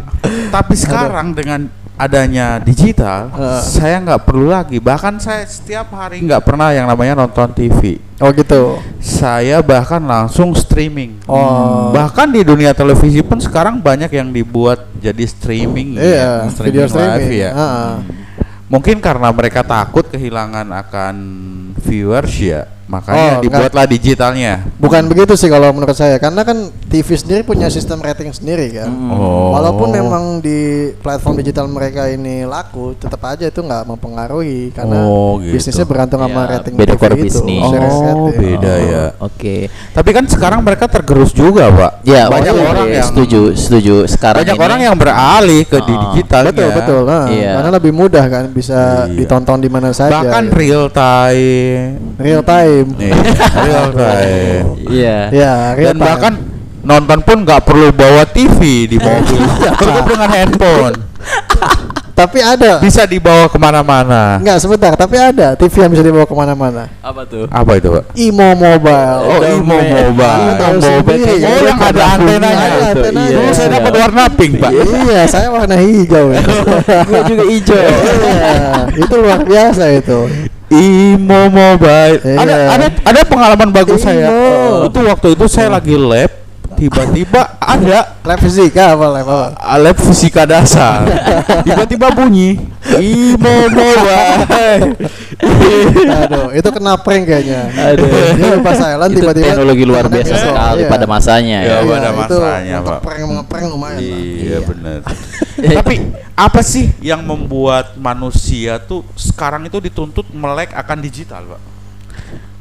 [0.52, 3.62] Tapi sekarang dengan adanya digital, Heeh.
[3.62, 4.82] saya nggak perlu lagi.
[4.82, 8.02] Bahkan saya setiap hari nggak pernah yang namanya nonton TV.
[8.18, 8.82] Oh gitu.
[8.98, 11.22] Saya bahkan langsung streaming.
[11.30, 11.94] Oh.
[11.94, 17.14] Bahkan di dunia televisi pun sekarang banyak yang dibuat jadi streaming, Iya, ya, video streaming.
[17.18, 17.52] live ya.
[17.54, 17.94] Heeh.
[18.72, 21.16] Mungkin karena mereka takut kehilangan akan
[21.84, 24.68] viewers ya, makanya Oh, dibuatlah digitalnya.
[24.76, 28.92] Bukan begitu sih kalau menurut saya, karena kan TV sendiri punya sistem rating sendiri kan.
[29.08, 29.56] Oh.
[29.56, 35.40] Walaupun memang di platform digital mereka ini laku, tetap aja itu nggak mempengaruhi karena Oh,
[35.40, 35.56] gitu.
[35.56, 37.64] bisnisnya bergantung sama Ya, rating beda TV itu, bisnis.
[37.64, 38.36] Oh, rating.
[38.36, 39.04] beda ya.
[39.24, 39.56] Oke.
[39.72, 41.92] Tapi kan sekarang mereka tergerus juga, Pak.
[42.04, 43.96] Ya, banyak oke, orang yang setuju, setuju.
[44.12, 47.52] Sekarang banyak ini, orang yang beralih ke di Ah, digital Betul betul, nah, Iya.
[47.56, 49.16] karena lebih mudah kan bisa Iya.
[49.24, 50.12] ditonton di mana saja.
[50.20, 50.58] Bahkan gitu.
[50.58, 52.18] real time.
[52.18, 52.81] real time.
[52.96, 53.14] Nih,
[53.58, 54.66] real time.
[54.90, 55.18] Iya.
[55.30, 56.08] Ya, real Dan time.
[56.08, 56.34] bahkan
[56.82, 59.42] nonton pun nggak perlu bawa TV di mobil,
[59.80, 60.96] cukup dengan handphone.
[62.12, 64.38] tapi ada Bisa dibawa ke mana-mana.
[64.38, 66.86] Enggak sebentar, tapi ada TV yang bisa dibawa ke mana-mana.
[67.02, 67.50] Apa tuh?
[67.50, 68.04] Apa itu, Pak?
[68.14, 69.18] Imo Mobile.
[69.26, 70.42] Oh, Imo Mobile.
[70.54, 71.34] Imo Mobile.
[71.42, 72.68] Oh, yang ada antenanya.
[72.68, 73.34] Ada antenanya.
[73.34, 74.70] Dulu saya dapat warna pink, Pak.
[74.70, 76.26] Iya, saya warna hijau.
[76.36, 76.42] ya.
[77.10, 77.80] Gue juga hijau.
[77.82, 78.54] Iya,
[78.94, 80.20] itu luar biasa itu.
[80.72, 82.18] Imo Mobile.
[82.24, 82.38] Iya.
[82.40, 84.08] Ada ada ada pengalaman bagus Imo.
[84.08, 84.28] saya.
[84.88, 86.32] Itu waktu itu saya lagi lab,
[86.82, 89.48] tiba-tiba ada Lab fisika apa lab apa?
[89.58, 91.06] uh, lab fisika dasar.
[91.62, 92.58] Tiba-tiba bunyi
[92.98, 94.94] Imo Mobile.
[96.26, 97.70] Aduh, itu kena prank kayaknya.
[97.70, 98.06] Aduh.
[98.38, 99.46] Dia lupa silent Itu tiba-tiba.
[99.54, 100.90] teknologi luar biasa sekali Iya.
[100.90, 101.78] pada masanya Ya, ya.
[101.82, 103.00] Iya, pada itu masanya, Pak.
[103.02, 103.98] Prank ngeprank lumayan.
[103.98, 104.22] Pak.
[104.42, 105.00] Iya benar.
[105.82, 105.96] Tapi
[106.34, 111.62] apa sih yang membuat manusia tuh sekarang itu dituntut melek akan digital, Pak?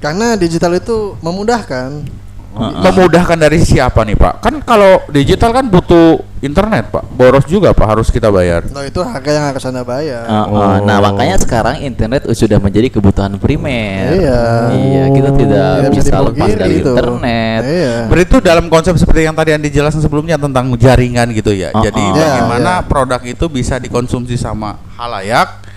[0.00, 2.04] Karena digital itu memudahkan.
[2.50, 2.82] Heeh.
[2.82, 4.42] Memudahkan dari siapa nih, Pak?
[4.42, 7.06] Kan kalau digital kan butuh internet, Pak.
[7.14, 8.66] Boros juga, Pak, harus kita bayar.
[8.66, 10.26] Loh itu harga yang harus anda bayar.
[10.26, 10.76] Uh, uh, Oh.
[10.82, 14.18] Nah makanya sekarang internet sudah menjadi kebutuhan primer.
[14.18, 14.42] Iya.
[14.74, 16.90] Iya, kita tidak Tidak bisa bisa lepas dari itu.
[16.90, 17.60] internet.
[17.62, 17.94] Iya.
[18.10, 21.70] Berarti itu dalam konsep seperti yang tadi yang dijelaskan sebelumnya tentang jaringan gitu ya.
[21.70, 22.18] Oh, Jadi oh.
[22.18, 22.86] Iya, bagaimana iya.
[22.86, 25.70] produk itu bisa dikonsumsi sama halayak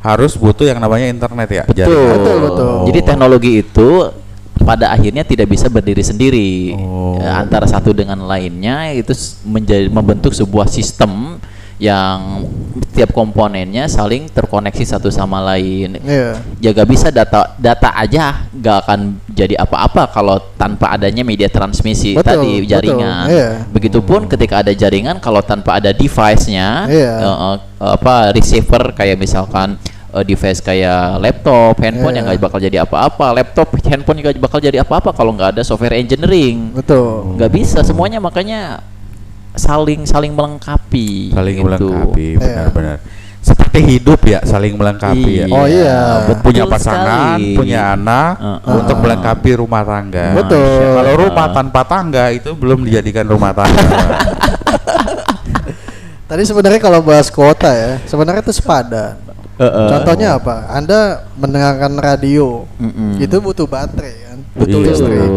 [0.00, 1.64] harus butuh yang namanya internet ya.
[1.68, 1.84] Betul.
[1.84, 2.16] jaringan.
[2.16, 2.72] Betul, betul.
[2.88, 3.88] Jadi teknologi itu
[4.68, 7.16] pada akhirnya tidak bisa berdiri sendiri Oh.
[7.16, 9.16] Eh, antara satu dengan lainnya itu
[9.48, 11.40] menjadi membentuk sebuah sistem
[11.78, 12.42] yang
[12.90, 15.94] tiap komponennya saling terkoneksi satu sama lain.
[16.02, 16.34] Iya.
[16.58, 19.00] Ya gak bisa data data aja gak akan
[19.30, 23.26] jadi apa-apa kalau tanpa adanya media transmisi Betul, tadi betul, jaringan.
[23.30, 23.48] iya.
[23.70, 27.12] Begitupun ketika ada jaringan kalau tanpa ada device-nya Iya.
[27.22, 27.56] eh, eh,
[27.94, 29.78] apa receiver kayak misalkan
[30.08, 32.34] eh, device kayak laptop, handphone yang Iya.
[32.34, 36.72] nggak bakal jadi apa-apa, laptop, handphone nggak bakal jadi apa-apa kalau nggak ada software engineering.
[36.72, 37.36] Betul.
[37.36, 38.82] Nggak bisa semuanya makanya
[39.52, 41.34] saling saling melengkapi.
[41.34, 41.66] Saling gitu.
[41.66, 42.40] melengkapi, Iya.
[42.40, 42.98] benar-benar.
[43.38, 45.46] Seperti hidup ya, saling melengkapi ya.
[45.48, 46.26] Oh, iya.
[46.26, 47.56] betul punya pasangan, sekali.
[47.56, 48.76] punya anak Uh-uh.
[48.82, 50.26] untuk melengkapi rumah tangga.
[50.36, 50.84] Betul.
[50.98, 53.78] Kalau rumah tanpa tangga itu belum dijadikan rumah tangga.
[56.28, 59.16] Tadi sebenarnya kalau bahas kuota ya, sebenarnya itu sepadan.
[59.58, 59.88] Uh-uh.
[59.90, 60.70] Contohnya apa?
[60.70, 61.00] Anda
[61.34, 63.18] mendengarkan radio, Mm-mm.
[63.18, 64.86] itu butuh baterai kan, butuh Iya.
[64.86, 65.30] listrik.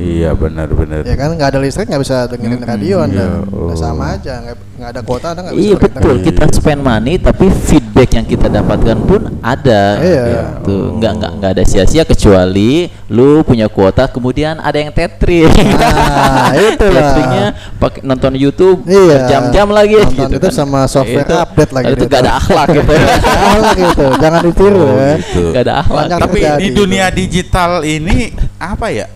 [0.00, 1.04] Iya benar-benar.
[1.04, 3.20] Ya kan nggak ada listrik nggak bisa dengerin radio Anda.
[3.20, 3.28] iya.
[3.44, 3.76] Nah, Oh.
[3.76, 7.46] sama aja, nggak nggak ada kuota Anda nggak bisa Iya betul kita spend money tapi
[7.50, 10.24] feedback yang kita dapatkan pun ada Iya.
[10.56, 16.56] gitu nggak nggak nggak ada sia-sia kecuali lu punya kuota kemudian ada yang tethering Nah,
[16.72, 17.12] itulah.
[17.12, 19.28] Tetheringnya pakai nonton YouTube Iya.
[19.28, 20.54] jam-jam lagi Nonton gitu itu kan.
[20.54, 22.08] sama software Itu- update lagi itu gitu.
[22.08, 25.12] gak ada akhlak gitu Salah gitu, jangan ditiru Oh, ya.
[25.18, 25.42] gitu.
[25.52, 26.76] gak ada akhlak Banyak Tapi di itu.
[26.78, 28.16] dunia digital ini
[28.56, 29.06] apa ya?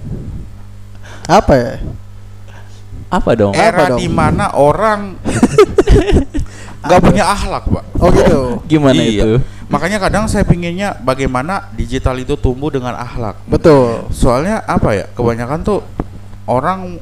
[1.25, 1.73] Apa ya?
[3.15, 3.99] Apa dong Era dong?
[4.03, 5.15] di mana orang
[6.85, 7.85] nggak punya akhlak, Pak.
[7.97, 8.61] Oh gitu.
[8.69, 9.25] gimana Iya.
[9.25, 9.31] itu
[9.73, 13.41] Makanya kadang saya pinginnya bagaimana digital itu tumbuh dengan akhlak.
[13.49, 14.05] Betul.
[14.13, 15.09] Soalnya apa ya?
[15.17, 15.81] Kebanyakan tuh
[16.45, 17.01] orang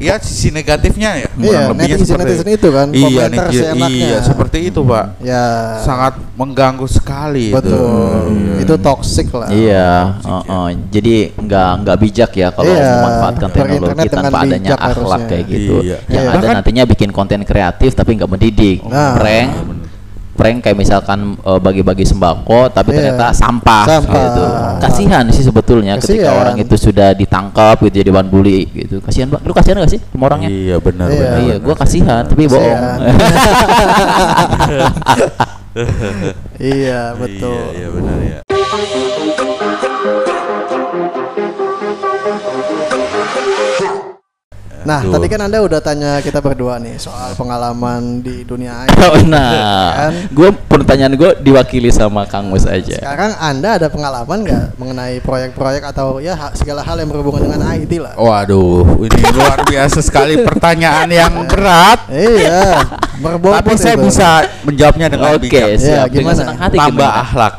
[0.00, 1.28] ya sisi negatifnya ya.
[1.28, 4.06] Iya, kurang lebihnya netizen seperti- netizen itu kan Iya, komentar netizen- seenaknya.
[4.08, 5.04] iya, seperti itu, Pak.
[5.20, 5.44] Ya.
[5.80, 7.56] Sangat mengganggu sekali itu.
[7.56, 8.24] betul.
[8.32, 8.54] Iya.
[8.60, 9.48] Itu toxic lah.
[9.48, 9.90] Iya,
[10.24, 10.66] oh, oh.
[10.88, 15.28] jadi nggak nggak bijak ya kalau Iya, memanfaatkan teknologi tanpa adanya akhlak harusnya.
[15.28, 15.74] kayak gitu.
[15.84, 15.96] Iya.
[16.08, 16.30] Yang Iya.
[16.30, 19.14] ada Bahkan- nantinya bikin konten kreatif tapi nggak mendidik, Nah.
[19.14, 19.50] prank,
[20.40, 23.12] prank kayak misalkan eh, bagi-bagi sembako tapi Iya.
[23.12, 24.16] ternyata sampah, Sampah.
[24.16, 24.44] gitu.
[24.80, 26.40] Kasihan sih sebetulnya ketika Kasihan.
[26.40, 28.98] orang itu sudah ditangkap gitu jadi bahan bully gitu.
[28.98, 29.40] Kasihan Mbak.
[29.42, 30.48] Lu kasihan gak sih sama orangnya?
[30.48, 31.18] Iya, benar Iya.
[31.20, 31.36] benar.
[31.38, 31.62] iya, benar.
[31.62, 32.80] gua kasihan tapi bohong.
[36.58, 37.54] Iya, betul.
[37.54, 39.48] Iya, iya benar ya.
[44.80, 45.12] Nah, Tuh.
[45.12, 48.96] tadi kan Anda udah tanya kita berdua nih soal pengalaman di dunia IT.
[49.02, 50.12] Oh, nah, Kan?
[50.32, 52.96] gue pertanyaan gue diwakili sama Kang Mus aja.
[52.96, 57.92] Sekarang Anda ada pengalaman nggak mengenai proyek-proyek atau ya segala hal yang berhubungan dengan IT
[58.00, 58.16] lah?
[58.16, 62.08] Waduh, ini luar biasa sekali pertanyaan yang berat.
[62.08, 62.80] Iya,
[63.20, 64.08] berbobot Tapi saya itu.
[64.08, 64.28] bisa
[64.64, 65.80] menjawabnya dengan Oke, siap.
[65.80, 66.38] Ya, Dengan gimana?
[66.40, 67.22] senang hati Tambah gimana?
[67.22, 67.54] akhlak.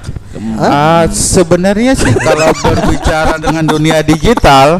[0.57, 4.79] Ah, sebenarnya sih kalau berbicara dengan dunia digital,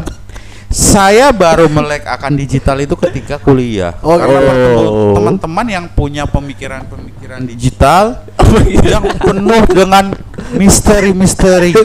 [0.72, 3.92] saya baru melek akan digital itu ketika kuliah.
[4.00, 4.48] Oh, Karena gitu.
[4.48, 8.24] bertemu teman-teman yang punya pemikiran-pemikiran digital
[8.80, 10.16] yang penuh dengan
[10.56, 11.76] misteri-misteri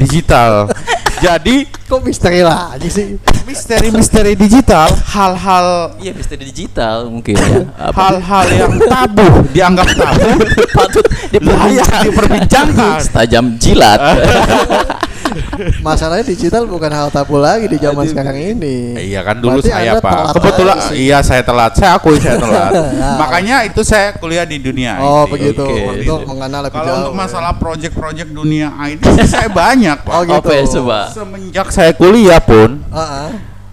[0.00, 0.72] digital.
[1.18, 3.16] Jadi Kok misteri lagi sih?
[3.48, 7.64] misteri-misteri digital, hal-hal Iya, misteri digital mungkin ya.
[7.96, 10.28] Hal-hal yang tabu dianggap tabu
[10.76, 13.00] patut diperbincangkan.
[13.08, 14.00] Tajam jilat.
[15.86, 18.94] Masalahnya digital bukan hal tabu lagi di zaman sekarang ini.
[18.96, 23.16] Iya kan dulu Berarti saya pak kebetulan iya saya telat saya akui saya telat Nah.
[23.16, 25.30] makanya itu saya kuliah di dunia Oh, IT.
[25.30, 25.64] begitu.
[25.64, 26.02] Oke.
[26.02, 27.00] Itu mengenal lebih Kalau jauh.
[27.02, 30.12] untuk masalah project-project dunia IT sih saya banyak pak.
[30.12, 30.38] Oh, gitu.
[30.40, 30.98] Apa ya coba?
[31.10, 33.28] Semenjak saya kuliah pun Ah, ah.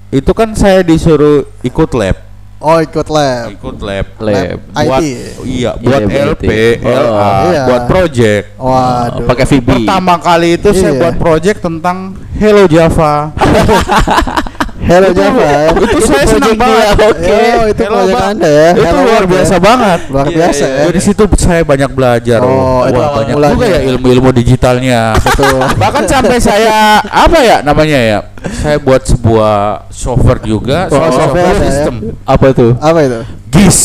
[0.09, 2.17] itu kan saya disuruh ikut lab,
[2.65, 3.53] Oh, ikut lab.
[3.53, 4.57] ikut lab, Lab.
[4.73, 5.37] buat IT.
[5.45, 6.57] iya buat Iya, LP, berarti.
[6.81, 7.61] Oh, LA, iya.
[7.63, 8.45] buat project.
[8.57, 9.25] Waduh.
[9.29, 9.67] Pakai VB.
[9.69, 10.99] Pertama kali itu saya Iya.
[10.99, 11.97] buat project tentang
[12.33, 13.13] Hello Java.
[14.85, 15.49] Hello Java.
[15.89, 16.95] itu saya senang banget.
[17.09, 17.41] Oke.
[17.73, 18.15] Itu proyek.
[18.21, 18.69] Anda ya.
[18.77, 19.99] Itu luar biasa banget.
[20.13, 20.75] Luar Iya, biasa iya.
[20.77, 20.83] ya.
[20.85, 22.39] Dari situ saya banyak belajar.
[22.45, 25.17] Oh, itu banyak juga ya ilmu-ilmu digitalnya.
[25.17, 25.57] Betul.
[25.81, 28.19] Bahkan sampai saya apa ya namanya ya?
[28.61, 31.65] Saya buat sebuah software juga, Oh, software, ya.
[31.65, 31.95] system.
[32.21, 32.71] Apa tuh?
[32.77, 33.19] Apa itu?
[33.49, 33.79] GIS.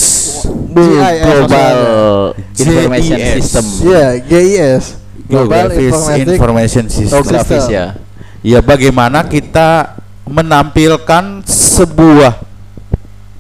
[0.69, 1.77] Global.
[2.53, 3.19] Information.
[3.41, 3.65] System.
[3.89, 4.85] Iya, GIS.
[5.25, 5.67] Global
[6.29, 7.25] Information System.
[7.73, 7.97] ya.
[8.41, 10.00] Ya bagaimana kita
[10.31, 12.39] menampilkan sebuah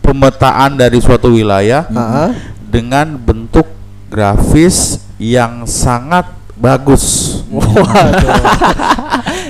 [0.03, 2.34] pemetaan dari suatu wilayah Ah,
[2.66, 3.64] dengan bentuk
[4.11, 6.26] grafis yang sangat
[6.59, 7.38] bagus.
[7.47, 8.43] Waduh.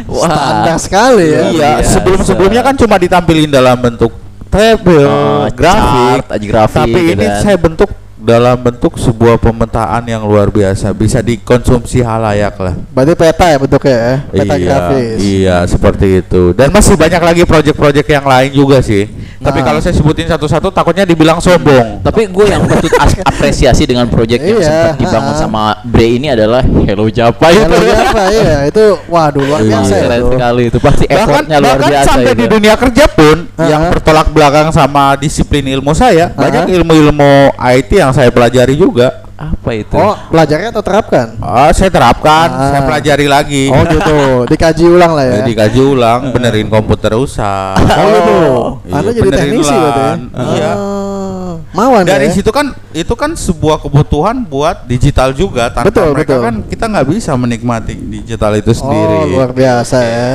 [0.20, 1.43] Standar sekali ya.
[1.49, 1.70] Iya.
[1.80, 4.12] Iya, sebelum-sebelumnya kan cuma ditampilin dalam bentuk
[4.51, 7.41] tabel, Oh, grafik, chart, grafik, tapi gitu ini kan.
[7.41, 7.91] saya bentuk
[8.21, 12.75] dalam bentuk sebuah pemetaan yang luar biasa, bisa dikonsumsi halayak lah.
[12.91, 14.14] Berarti peta ya bentuknya ya.
[14.31, 15.16] Peta iya, grafis.
[15.18, 16.43] iya seperti itu.
[16.53, 19.09] Dan masih banyak lagi proyek-proyek yang lain juga sih.
[19.41, 19.66] Tapi Nah.
[19.66, 22.05] kalau saya sebutin satu-satu takutnya dibilang sombong.
[22.05, 26.29] Tapi gue yang patut as- apresiasi dengan proyek yang Iya, sempat dibangun sama Bre ini
[26.29, 27.89] adalah Hello Java Hello itu.
[27.89, 28.68] Java ya.
[28.68, 30.03] Itu waduh luar Iya, biasa ya.
[30.05, 30.29] Keren itu.
[30.31, 32.37] sekali itu pasti bahkan effortnya luar bahkan biasa sampai itu.
[32.37, 38.09] di dunia kerja pun yang bertolak belakang sama disiplin ilmu saya banyak ilmu-ilmu IT yang
[38.12, 39.96] saya pelajari juga Apa itu?
[39.96, 41.32] Oh, pelajarnya atau terapkan?
[41.40, 42.68] Ah, saya terapkan Ah.
[42.68, 44.18] saya pelajari lagi Oh gitu.
[44.52, 45.32] Dikaji ulang lah ya.
[45.40, 48.36] Jadi dikaji ulang benerin komputer rusak Oh gitu.
[48.84, 50.12] Iya, Anda jadi teknisi berarti ya?
[50.36, 50.70] Iya.
[50.70, 52.36] Ah, Mau Anda dari ya?
[52.36, 56.44] situ kan itu kan sebuah kebutuhan buat digital juga tanpa Betul, mereka betul.
[56.44, 60.30] kan kita nggak bisa menikmati digital itu Oh, sendiri luar biasa ya.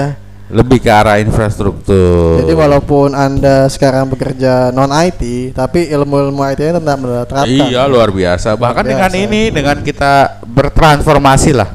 [0.46, 6.98] Lebih ke arah infrastruktur Jadi walaupun Anda sekarang bekerja non IT, tapi ilmu-ilmu IT-nya tetap
[6.98, 7.44] menerapkan.
[7.44, 8.54] Iya luar biasa.
[8.54, 9.26] Bahkan Luar dengan biasa.
[9.26, 10.14] ini dengan kita
[10.46, 11.70] bertransformasi lah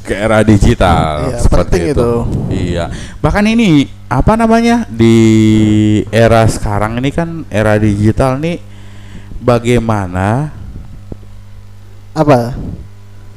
[0.00, 1.92] ke era digital Iya, seperti itu.
[1.92, 2.10] itu.
[2.50, 2.84] Iya.
[3.20, 5.16] Bahkan ini apa namanya di
[6.08, 8.58] era sekarang ini kan era digital nih
[9.38, 10.50] bagaimana
[12.10, 12.56] Apa?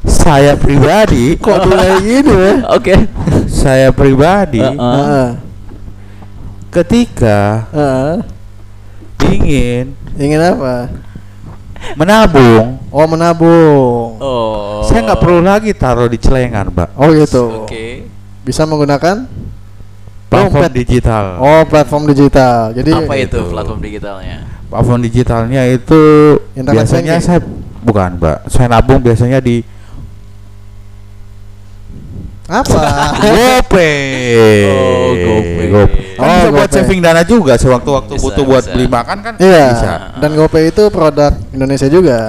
[0.04, 2.54] saya pribadi Kok mulai gini ya?
[2.74, 2.96] Oke.
[3.64, 4.76] Saya pribadi Heeh.
[4.76, 5.30] Heeh.
[6.70, 8.16] ketika Heeh.
[9.32, 10.92] ingin Ingin apa?
[11.96, 14.22] menabung Oh menabung.
[14.22, 14.86] Oh.
[14.86, 16.90] saya nggak perlu lagi taruh di celengan, Mbak.
[16.94, 17.66] Oh gitu.
[17.66, 18.06] Oke.
[18.46, 19.26] Bisa menggunakan
[20.30, 20.74] Platform Dompet.
[20.76, 21.26] digital.
[21.40, 22.70] oh platform digital.
[22.72, 23.50] Jadi Apa itu Gitu.
[23.50, 24.38] platform digitalnya?
[24.66, 26.02] platform digitalnya itu
[26.54, 27.26] Internet biasanya banking.
[27.30, 27.40] saya
[27.80, 29.62] bukan mbak saya nabung biasanya di
[32.54, 32.82] apa?
[33.18, 34.06] GoPay
[34.70, 35.68] Oh, GoPay.
[35.68, 36.76] kan Oh, bisa buat GoPay.
[36.78, 38.72] saving dana juga sewaktu-waktu Bisa, butuh buat bisa.
[38.72, 39.66] beli makan kan Iya.
[39.72, 42.20] bisa Dan GoPay itu produk Indonesia juga.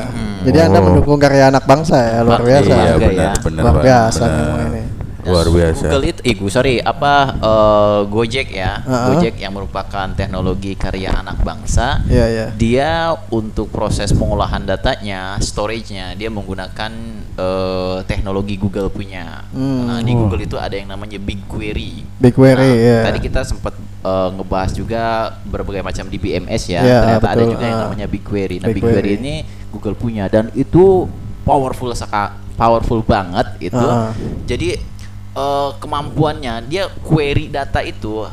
[0.41, 0.85] Jadi Anda Oh.
[0.87, 2.69] mendukung karya anak bangsa ya, luar biasa.
[2.69, 3.33] iya Bangga benar ya.
[3.39, 4.37] benar luar Pak, biasa benar.
[4.39, 4.83] memang ini.
[5.27, 9.07] Luar biasa Google itu, eh, gu- sorry, apa eh, Gojek ya, Uh-uh.
[9.13, 12.05] Gojek yang merupakan teknologi karya anak bangsa.
[12.05, 12.47] Iya, iya.
[12.53, 12.91] Dia
[13.29, 16.93] untuk proses pengolahan datanya, storage-nya, dia menggunakan
[17.35, 19.43] eh, teknologi Google punya.
[19.51, 19.87] Hmm.
[19.87, 22.21] Nah, di Google itu ada yang namanya BigQuery.
[22.21, 22.99] BigQuery, Nah, ya.
[23.05, 25.03] Tadi kita sempat eh, ngebahas juga
[25.43, 26.81] berbagai macam DBMS ya.
[26.81, 27.53] Iya, Ternyata ada betul.
[27.53, 28.57] juga yang namanya BigQuery.
[28.61, 28.95] Nah, BigQuery.
[29.03, 29.35] BigQuery ini
[29.69, 31.11] Google punya dan itu
[31.43, 33.75] powerful seka powerful banget itu.
[33.77, 34.15] Ah.
[34.47, 34.79] Jadi
[35.35, 38.27] eh, kemampuannya dia query data itu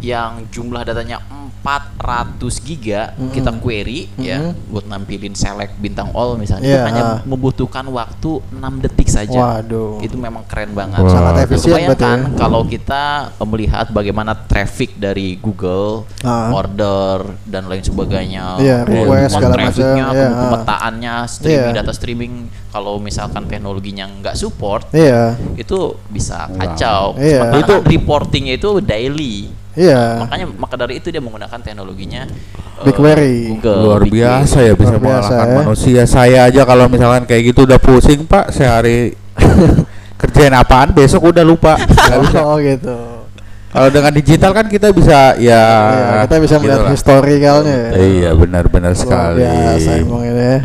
[0.00, 1.20] yang jumlah datanya
[1.60, 3.30] 400 giga Mm-mm.
[3.30, 4.70] kita query ya Mm-mm.
[4.70, 9.60] buat nampilin select bintang all misalnya Iya, itu hanya membutuhkan waktu 6 detik saja.
[9.60, 9.98] Waduh.
[9.98, 11.00] Itu memang keren banget.
[11.00, 11.10] Wah.
[11.10, 12.36] Sangat efisien berarti Kebayangkan ya.
[12.36, 13.02] kalau kita
[13.32, 16.50] eh, melihat bagaimana traffic dari Google, Ah.
[16.50, 20.40] order dan lain sebagainya, Oh, request segala trafficnya, macam, iya, ah.
[20.42, 21.78] pemetaannya, streaming Iya.
[21.78, 22.32] data streaming,
[22.68, 25.38] kalau misalkan teknologinya nggak support, Iya.
[25.54, 25.78] itu
[26.08, 27.16] bisa kacau.
[27.16, 27.48] Iya.
[27.48, 29.36] Sementara Itu- kan reportingnya itu daily.
[29.78, 30.26] Iya.
[30.26, 33.38] Makanya maka dari itu dia menggunakan teknologinya eh, BigQuery.
[33.62, 35.56] Google, Luar biasa ya bisa Luar biasa mengalahkan ya.
[35.62, 36.02] manusia.
[36.10, 39.14] Saya aja kalau misalkan kayak gitu udah pusing pak sehari
[40.20, 41.78] kerjain apaan besok udah lupa.
[42.42, 43.22] Oh gitu.
[43.68, 45.62] Kalau dengan digital kan kita bisa ya.
[45.92, 46.94] Iya, kita bisa melihat gitulah.
[46.96, 47.80] historicalnya.
[47.94, 48.00] ya.
[48.00, 49.44] Iya benar-benar sekali.
[49.44, 50.58] biasa emang ini ya.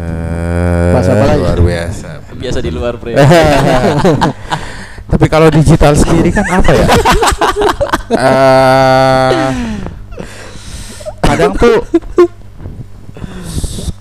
[0.00, 1.42] Eh, apa lagi?
[1.42, 2.08] Luar biasa.
[2.40, 3.12] Biasa di luar, Bre.
[5.10, 6.86] Tapi kalau digital sendiri kan apa ya?
[8.10, 9.48] Eh,
[11.20, 11.86] kadang tuh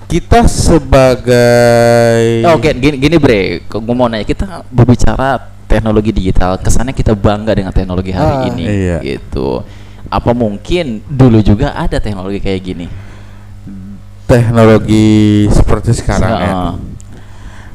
[0.09, 5.37] kita sebagai Oh, Oke, gini, gini Bre, gue mau nanya kita berbicara
[5.69, 8.97] teknologi digital, kesannya kita bangga dengan teknologi hari Ah, ini, iya.
[9.05, 9.61] gitu.
[10.09, 12.87] Apa mungkin dulu juga ada teknologi kayak gini?
[14.29, 16.53] teknologi seperti sekarang ya.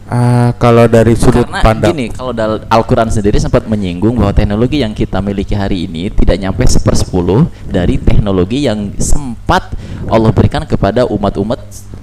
[0.05, 4.85] Ah, kalau dari sudut Karena pandang gini, kalau dalam Al-Quran sendiri sempat menyinggung bahwa teknologi
[4.85, 9.73] yang kita miliki hari ini tidak nyampe sepersepuluh dari teknologi yang sempat
[10.05, 11.57] Allah berikan kepada umat-umat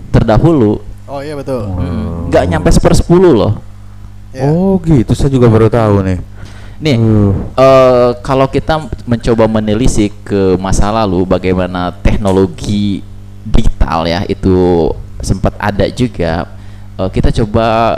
[0.10, 0.82] terdahulu.
[1.06, 1.62] Oh iya betul.
[1.62, 3.54] Hmm, Nggak nyampe sepersepuluh loh.
[4.34, 4.50] Iya.
[4.50, 6.20] Oh gitu, saya juga baru tahu nih.
[6.82, 7.38] Nih, Uh.
[7.54, 13.06] eh, kalau kita mencoba menelisik ke masa lalu bagaimana teknologi
[13.46, 14.90] digital ya itu
[15.22, 16.50] sempat ada juga.
[17.00, 17.98] Eh, kita coba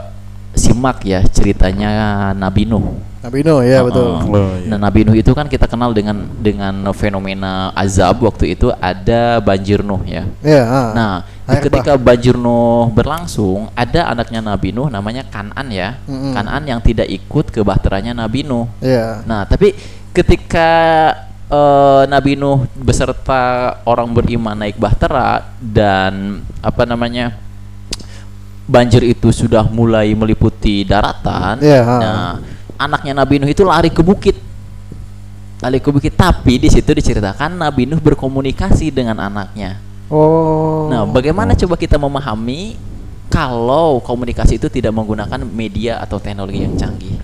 [0.54, 3.02] simak ya ceritanya Nabi Nuh.
[3.24, 3.88] Nabi Nuh ya Heeh.
[3.88, 4.10] betul.
[4.20, 4.70] Oh, iya.
[4.76, 9.80] Nah, Nabi Nuh itu kan kita kenal dengan dengan fenomena azab waktu itu ada banjir
[9.82, 10.28] Nuh ya.
[10.44, 10.64] Iya.
[10.68, 10.90] ah.
[10.92, 11.14] Nah,
[11.64, 15.98] ketika banjir Nuh berlangsung, ada anaknya Nabi Nuh namanya Kanan ya.
[16.06, 16.36] Mm-mm.
[16.36, 18.68] Kanan yang tidak ikut ke bahteranya Nabi Nuh.
[18.84, 19.24] Iya.
[19.24, 19.72] Nah, tapi
[20.12, 20.70] ketika
[21.48, 27.40] eh, Nabi Nuh beserta orang beriman naik bahtera dan apa namanya?
[28.64, 31.60] Banjir itu sudah mulai meliputi daratan.
[31.60, 31.96] Ha.
[32.00, 32.40] Nah,
[32.80, 34.36] anaknya Nabi Nuh itu lari ke bukit.
[35.64, 39.80] Lari ke bukit, tapi di situ diceritakan Nabi Nuh berkomunikasi dengan anaknya.
[40.12, 40.88] Oh.
[40.92, 42.76] Nah, bagaimana coba kita memahami
[43.32, 47.18] kalau komunikasi itu tidak menggunakan media atau teknologi yang canggih?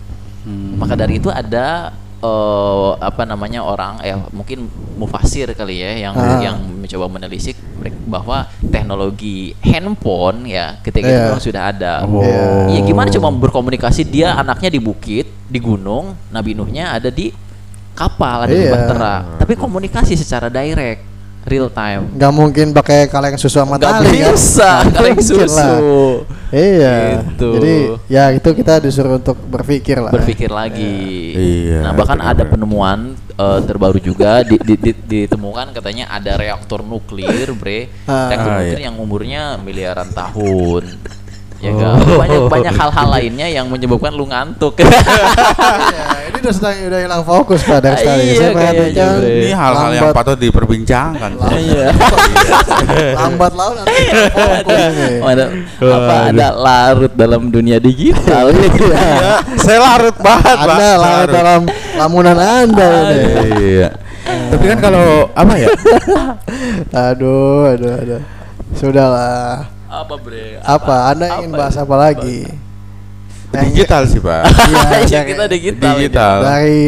[0.80, 6.40] Maka dari itu ada eh, apa namanya orang ya mungkin mufasir kali ya yang Ah.
[6.44, 7.56] yang mencoba menelisik
[8.06, 11.26] bahwa teknologi handphone ya ketika itu Iya.
[11.32, 11.94] memang sudah ada.
[12.04, 12.20] Oh.
[12.20, 12.76] Iya.
[12.76, 17.32] Ya gimana coba berkomunikasi dia anaknya di bukit, di gunung, Nabi Nuhnya ada di
[17.96, 18.72] kapal, ada di Iya.
[18.74, 19.16] bahtera.
[19.40, 21.04] Tapi komunikasi secara direct,
[21.44, 22.12] real time.
[22.12, 24.32] nggak mungkin pakai kaleng susu sama Nggak tali kan?
[24.32, 25.48] bisa, Nggak kaleng susu.
[25.50, 25.78] lah.
[26.50, 26.98] Iya.
[27.24, 27.48] Gitu.
[27.56, 27.76] Jadi
[28.08, 30.10] ya itu kita disuruh untuk berpikir lah.
[30.10, 30.98] berpikir lagi.
[31.32, 36.82] Iya, Nah bahkan ada penemuan eh, terbaru juga di, di- di- ditemukan katanya ada reaktor
[36.82, 38.28] nuklir, bre, Ah.
[38.28, 38.86] reaktor Ah, nuklir iya.
[38.86, 40.84] yang umurnya miliaran tahun.
[41.60, 41.76] Ya Oh.
[41.76, 42.00] kan?
[42.24, 44.80] Banyak banyak hal-hal lainnya yang menyebabkan lu ngantuk.
[44.80, 44.88] Iya,
[46.32, 48.32] ini udah sedang udah hilang fokus pada sekali.
[48.32, 49.08] iya, Saya.
[49.20, 51.36] Ini hal-hal yang patut diperbincangkan.
[51.52, 51.92] Iya.
[53.12, 53.76] lambat laun.
[55.20, 55.46] Oh, ada,
[55.84, 58.52] apa ada larut dalam dunia digital.
[58.80, 60.72] Iya, saya larut banget, Pak.
[60.72, 61.30] Anda Larut.
[61.30, 61.62] dalam
[61.94, 63.20] lamunan Anda ini.
[63.76, 63.90] Iya.
[64.50, 65.68] Tapi kan kalau apa ya?
[67.12, 68.22] Aduh, aduh, aduh.
[68.74, 69.68] Sudahlah.
[69.90, 70.62] Apa bre?
[70.62, 70.96] Apa?
[71.10, 72.46] Anda ingin bahas apa lagi?
[73.50, 74.44] Yang- Digital sih, Pak.
[74.70, 75.90] Iya, Iya, dari- kita digital.
[75.90, 75.98] ini.
[75.98, 76.36] Digital.
[76.40, 76.82] Dari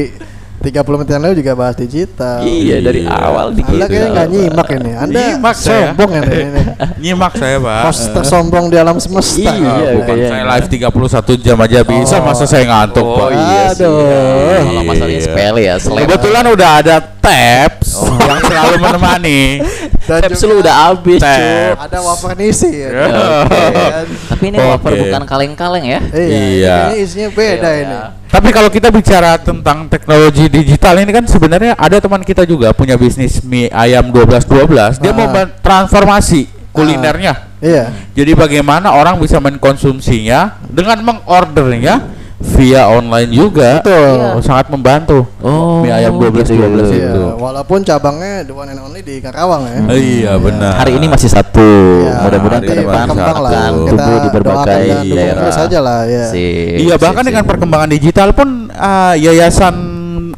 [0.62, 2.38] 30 menit yang lalu juga bahas digital.
[2.46, 3.18] Iya, dari Iya.
[3.18, 3.88] awal Anda digital.
[3.90, 4.92] kayaknya nggak nyimak ini.
[4.94, 5.74] Anda Nyimak saya.
[5.90, 6.62] sombong ya ini.
[7.02, 7.82] Nyimak saya, Pak.
[7.82, 9.42] Pos tersombong di alam semesta.
[9.42, 10.30] Iya, Ah, bukan kayaknya.
[10.30, 12.22] saya live 31 jam aja bisa, Oh.
[12.22, 13.30] masa saya ngantuk, Oh Pak.
[13.34, 13.82] iya sih.
[13.82, 14.62] Aduh.
[14.62, 15.26] Kalau masalahnya Iya.
[15.26, 16.00] sepele ya, seleb.
[16.06, 19.42] Kebetulan udah ada tabs yang selalu menemani.
[20.20, 21.72] Dan lu udah habis, cuy.
[21.80, 22.90] ada wafer nisi ya.
[22.92, 23.06] Ya.
[23.48, 24.06] Oke, kan?
[24.28, 24.68] Tapi ini Oke.
[24.76, 26.00] wafer bukan kaleng-kaleng ya.
[26.12, 26.78] Iya, Iya.
[26.92, 27.96] ini isinya beda Iya, ini.
[27.96, 28.04] iya.
[28.28, 32.96] Tapi kalau kita bicara tentang teknologi digital ini kan sebenarnya ada teman kita juga punya
[32.96, 35.00] bisnis mie ayam 1212.
[35.00, 35.32] Dia mau Ah.
[35.32, 37.52] men- transformasi kulinernya.
[37.60, 37.92] Iya.
[38.16, 42.02] Jadi bagaimana orang bisa mengkonsumsinya dengan mengordernya
[42.42, 43.86] via online juga.
[43.86, 44.42] Betul.
[44.42, 45.28] Sangat membantu.
[45.44, 46.94] Oh, mie ayam 12 gitu ya, 12 gitu.
[46.94, 47.22] itu.
[47.22, 49.80] Iya, walaupun cabangnya the one and only di Karawang ya.
[49.92, 50.74] Iya, benar.
[50.78, 51.70] Hari ini masih satu.
[52.02, 53.52] Iya, Mudah-mudahan ke depan lah.
[53.52, 55.42] Kita tumbuh di berbagai daerah.
[55.42, 56.26] terus aja lah ya.
[56.30, 57.30] Sip, Iya sip, bahkan sip.
[57.30, 59.76] dengan perkembangan digital pun ah, yayasan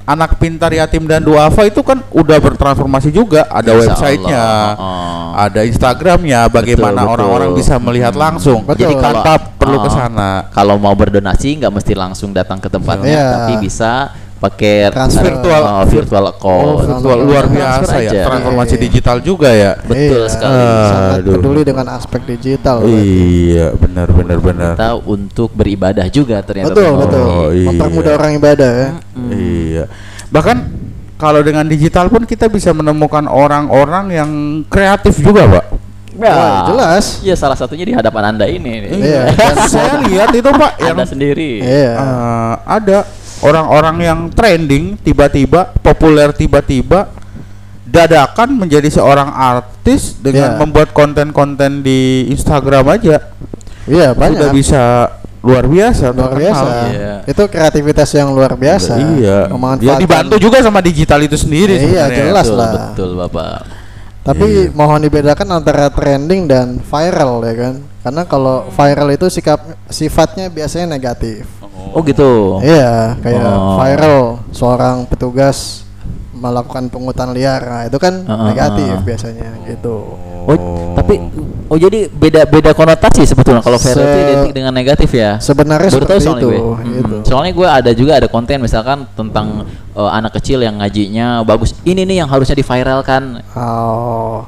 [0.04, 4.46] anak pintar yatim dan duafa itu kan udah bertransformasi juga ada Insya websitenya.
[4.76, 5.32] Oh.
[5.34, 8.84] ada Instagramnya bagaimana orang-orang bisa melihat langsung Betul.
[8.84, 9.82] jadi tanpa perlu Oh.
[9.82, 13.28] ke sana Kalau mau berdonasi nggak mesti langsung datang ke tempatnya, Iya.
[13.32, 14.12] tapi bisa
[14.44, 15.24] pakai Transfer.
[15.24, 15.62] Virtual.
[15.64, 16.68] oh, virtual account.
[16.68, 18.12] Oh, virtual luar Transfer biasa ya.
[18.12, 18.22] aja.
[18.28, 18.82] Transformasi Iya.
[18.84, 19.72] digital juga ya.
[19.80, 20.28] Betul Iya.
[20.28, 20.64] sekali.
[20.84, 21.34] sangat Aduh.
[21.34, 24.74] peduli dengan aspek digital Iya, benar benar benar.
[24.76, 26.70] Kita untuk beribadah juga ternyata.
[26.70, 27.00] betul Bang.
[27.08, 27.68] betul Oh, iya.
[27.72, 28.90] mempermudah orang ibadah ya
[29.32, 29.84] Iya.
[30.28, 30.58] Bahkan
[31.16, 34.30] kalau dengan digital pun kita bisa menemukan orang-orang yang
[34.68, 35.66] kreatif juga, Pak.
[36.14, 37.06] Ya, Wah, jelas.
[37.24, 38.86] Iya, salah satunya di hadapan Anda ini.
[38.92, 39.34] Iya.
[39.72, 41.58] Saya lihat itu, Pak, yang Anda sendiri.
[41.58, 42.98] iya eh, ada
[43.44, 47.12] orang-orang yang trending tiba-tiba populer tiba-tiba
[47.84, 50.60] dadakan menjadi seorang artis dengan Iya.
[50.60, 53.30] membuat konten-konten di Instagram aja
[53.86, 54.82] iya sudah banyak bisa
[55.44, 56.40] luar biasa luar terkenal.
[56.40, 57.14] biasa Iya.
[57.28, 62.48] itu kreativitas yang luar biasa iya ya dibantu juga sama digital itu sendiri Iya, jelas
[62.48, 62.72] betul, lah.
[62.96, 63.84] betul, Bapak.
[64.24, 64.72] Tapi Iya.
[64.72, 67.74] mohon dibedakan antara trending dan viral ya kan.
[68.08, 69.60] Karena kalau viral itu sikap
[69.92, 71.44] sifatnya biasanya negatif.
[71.94, 72.58] Oh, gitu.
[72.66, 73.78] Iya, kayak Oh.
[73.78, 75.86] viral seorang petugas
[76.34, 77.62] melakukan pungutan liar.
[77.64, 79.02] Nah, itu kan ah, negatif ah.
[79.06, 80.18] biasanya gitu.
[80.44, 81.24] Oh, tapi
[81.72, 85.40] oh jadi beda-beda konotasi sebetulnya kalau viral itu Se- identik dengan negatif ya.
[85.40, 86.60] Sebenarnya Baru tahu soalnya itu, gue.
[87.00, 87.16] gitu.
[87.16, 87.24] Mm-mm.
[87.24, 89.64] Soalnya gue ada juga ada konten misalkan tentang
[89.96, 91.72] eh, anak kecil yang ngajinya bagus.
[91.88, 93.40] Ini nih yang harusnya diviralkan.
[93.56, 94.44] Oh.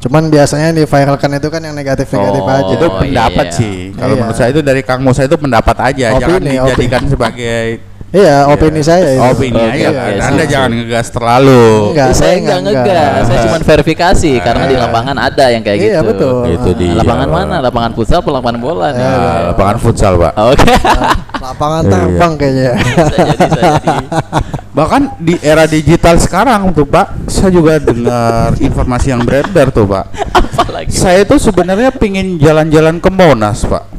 [0.00, 2.72] Cuman biasanya yang diviralkan itu kan yang negatif-negatif Oh, aja.
[2.72, 3.52] itu iya, pendapat iya.
[3.54, 4.20] sih kalau Iya.
[4.20, 7.64] menurut saya itu dari Kang Musa itu pendapat aja jangan Opini, dijadikan sebagai
[8.10, 9.22] Iya, opini saya itu.
[9.22, 10.10] opini aja kan.
[10.10, 10.50] sip, anda sip.
[10.50, 11.62] jangan ngegas terlalu
[11.94, 14.82] Enggak, saya saya enggak nggak ngegas, saya cuma verifikasi karena di Iya.
[14.82, 16.08] lapangan ada yang kayak Iya, gitu.
[16.10, 16.34] betul.
[16.48, 16.92] Itu dia.
[16.96, 17.56] Lapangan mana?
[17.60, 18.98] Lapangan futsal atau lapangan bola nih?
[18.98, 20.72] Nah, lapangan futsal pak Oke.
[21.40, 21.90] Lapangan Iya.
[21.90, 22.72] terbang kayaknya.
[22.76, 23.96] bisa jadi, bisa jadi.
[24.70, 30.04] Bahkan di era digital sekarang tuh Pak, saya juga dengar informasi yang beredar tuh Pak.
[30.60, 30.92] Apalagi.
[30.92, 33.84] Saya tuh sebenarnya pingin jalan-jalan ke Monas Pak.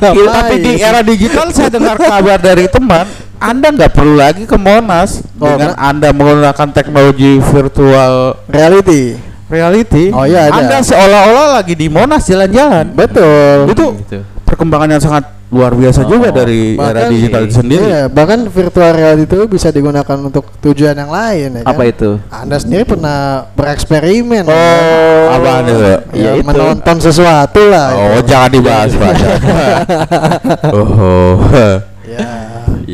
[0.00, 3.06] Tapi di era digital saya dengar kabar dari teman,
[3.36, 5.94] Anda nggak perlu lagi ke Monas Oh, dengan kan?
[5.94, 9.35] Anda menggunakan teknologi virtual reality.
[9.46, 10.10] Reality.
[10.10, 10.58] Oh, iya, ada.
[10.58, 12.92] Anda seolah-olah lagi di Monas jalan-jalan.
[12.92, 13.70] Betul.
[13.70, 14.18] Itu Gitu.
[14.42, 17.78] perkembangan yang sangat luar biasa Oh, juga dari era bahkan- digital itu sendiri.
[17.80, 21.70] Iya, bahkan virtual reality itu bisa digunakan untuk tujuan yang lain ya kan?
[21.70, 22.10] Apa itu?
[22.26, 25.38] Anda sendiri pernah bereksperimen ya Oh, kan?
[25.38, 25.78] apaan itu?
[25.78, 26.42] Ya, Ya, itu.
[26.42, 28.26] menonton sesuatu lah Oh, ya.
[28.26, 29.14] jangan dibahas, Pak.
[30.74, 31.34] oh.
[32.02, 32.45] Ya.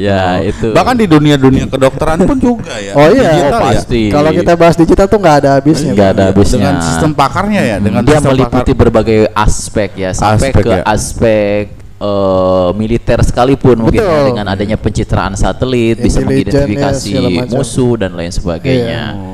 [0.03, 0.75] Ya, itu.
[0.75, 2.93] Bahkan di dunia-dunia kedokteran pun juga ya.
[2.99, 3.31] Oh iya.
[3.31, 3.69] Digital Oh, ya.
[3.79, 4.03] pasti.
[4.11, 5.93] Kalau kita bahas digital tuh nggak ada habisnya.
[5.95, 6.57] Nggak ada habisnya.
[6.59, 8.81] Dengan sistem pakarnya ya, dengan dia meliputi pakar.
[8.83, 10.83] berbagai aspek ya sampai Aspek, ke ya.
[10.83, 11.65] aspek
[12.03, 14.27] eh, militer sekalipun mungkin ya, Betul.
[14.35, 17.55] dengan adanya pencitraan satelit bisa ya, mengidentifikasi macam.
[17.55, 19.03] musuh dan lain sebagainya.
[19.15, 19.31] Oh,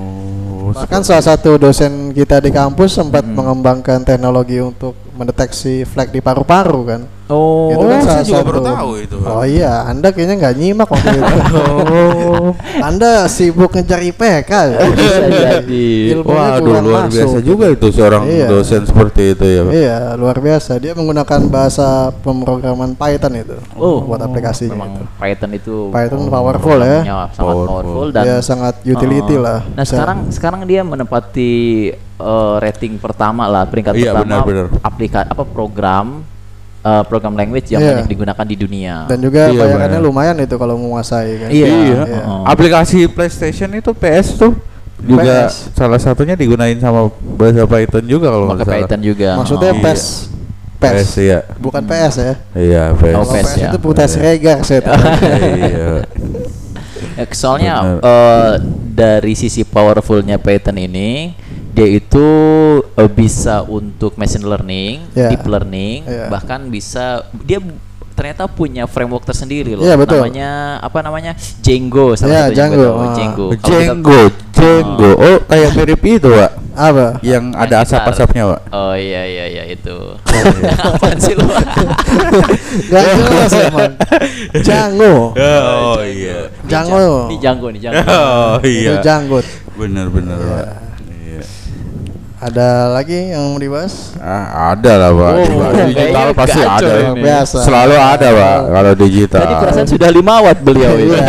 [0.69, 6.81] Bahkan salah satu dosen kita di kampus sempat mengembangkan teknologi untuk mendeteksi flek di paru-paru
[6.85, 7.01] kan.
[7.29, 8.49] Oh, itu kan saya salah juga satu.
[8.49, 9.17] baru tahu itu.
[9.21, 11.33] Oh iya, Anda kayaknya nggak nyimak waktu itu.
[11.53, 12.49] Oh.
[12.81, 14.79] Anda sibuk ngejar IPK ya?
[14.89, 15.89] Bisa jadi.
[16.19, 17.13] Kurang luar masuk.
[17.15, 18.47] biasa juga itu seorang Iya.
[18.47, 19.61] dosen seperti itu ya.
[19.61, 19.73] Pak.
[19.73, 20.73] Iya, luar biasa.
[20.79, 25.05] Dia menggunakan bahasa pemrograman Python itu Oh, buat aplikasinya memang itu.
[25.15, 27.01] Python itu Python powerful ya.
[27.05, 27.67] sangat Powerful.
[27.67, 29.45] powerful dan Dia sangat utility Oh.
[29.45, 29.61] lah.
[29.69, 31.53] Nah, sekarang sekarang dia menempati
[32.19, 34.67] eh, rating pertama lah, peringkat Iya, pertama benar, benar.
[34.81, 36.25] aplikasi apa program
[36.79, 37.91] eh, program language yang Iya.
[37.99, 38.95] banyak digunakan di dunia.
[39.07, 41.49] dan juga Iya, bayarannya lumayan itu kalau menguasai kan.
[41.51, 41.67] Iya.
[41.67, 42.01] Iya.
[42.07, 42.21] Iya.
[42.45, 44.53] Aplikasi PlayStation itu PS tuh
[44.99, 45.75] juga PS.
[45.75, 48.79] salah satunya digunain sama bahasa Python juga kalau nggak salah.
[48.83, 49.29] Python juga.
[49.37, 49.79] Maksudnya Oh.
[49.79, 49.85] Iya.
[49.85, 50.03] PES.
[50.79, 50.95] PES.
[50.95, 51.39] PS ya.
[51.59, 52.35] Bukan PS ya.
[52.55, 53.15] Iya, PS.
[53.15, 53.69] Oh, PES PES ya.
[53.69, 54.23] itu putas Iya.
[54.23, 54.99] regar saya tahu.
[55.59, 55.91] Iya.
[57.19, 58.53] Ya, soalnya eh,
[58.95, 61.35] dari sisi powerfulnya Python ini
[61.79, 62.27] dia itu
[62.93, 65.31] eh, bisa untuk machine learning, Ya.
[65.31, 66.27] deep learning, Ya.
[66.27, 67.63] bahkan bisa dia
[68.13, 69.87] ternyata punya framework tersendiri loh.
[69.87, 70.19] Iya, betul.
[70.19, 71.39] Namanya apa namanya?
[71.63, 73.15] Django Iya, salah satunya Django, gua tahu, ah.
[73.15, 73.47] Django.
[73.47, 74.21] Kalau kita- Jenggo,
[74.51, 75.11] Jenggo.
[75.15, 76.53] Oh, kayak mirip itu, Pak.
[76.75, 77.07] Apa?
[77.23, 78.61] Yang ada asap-asapnya, Pak.
[78.71, 79.97] Oh iya iya iya itu.
[80.83, 81.47] Apaan sih lu?
[82.91, 83.93] Gak jelas emang.
[84.67, 85.15] Jango.
[85.79, 86.51] Oh iya.
[86.67, 87.31] Jango.
[87.31, 88.03] Ini Django nih Django.
[88.03, 88.99] Oh Itu iya.
[88.99, 89.47] janggut.
[89.79, 90.59] Bener bener, Pak.
[90.59, 90.88] Iya.
[92.39, 94.15] Ada lagi yang mau dibahas?
[94.23, 95.33] Ah, ada lah pak.
[95.43, 96.93] Oh, digital pasti ada.
[97.11, 97.19] ini.
[97.27, 97.59] Biasa.
[97.67, 99.43] Selalu ada pak kalau digital.
[99.43, 101.19] Tadi perasaan sudah 5 watt beliau itu.
[101.19, 101.27] Iya,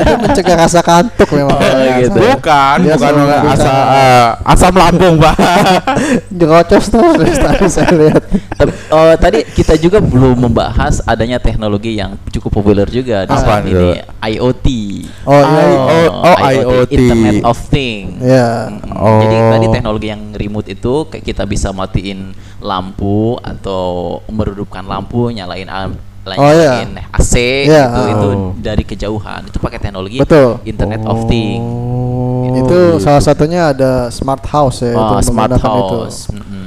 [0.00, 1.52] itu mencegah rasa kantuk memang.
[1.52, 2.16] Oh, gitu.
[2.16, 3.80] Bukan, Dia bukan asa, bicara.
[3.92, 5.36] eh, asam lambung pak.
[6.32, 8.22] Jerocos tuh tadi saya lihat.
[8.56, 13.68] Tapi, oh, tadi kita juga belum membahas adanya teknologi yang cukup populer juga di saat
[13.68, 13.76] itu?
[13.76, 14.00] ini
[14.32, 14.66] IoT.
[15.28, 15.64] Oh iya.
[15.76, 16.92] Oh, oh, IoT.
[16.96, 18.16] Internet of Thing.
[18.24, 18.72] Iya.
[18.72, 19.22] Mm, Oh.
[19.22, 22.32] Jadi tadi teknologi yang remote itu kayak kita bisa matiin
[22.62, 25.68] lampu atau meredupkan lampu, nyalain
[26.36, 26.84] Oh, iya.
[27.08, 27.34] AC
[27.64, 28.52] Iya, gitu itu oh.
[28.60, 29.48] dari kejauhan.
[29.48, 30.60] Itu pakai teknologi Betul.
[30.68, 31.60] Internet of Thing.
[32.48, 34.92] itu salah satunya ada smart house ya.
[34.92, 36.28] Oh, itu smart house.
[36.28, 36.36] Itu.
[36.36, 36.57] Mm-mm.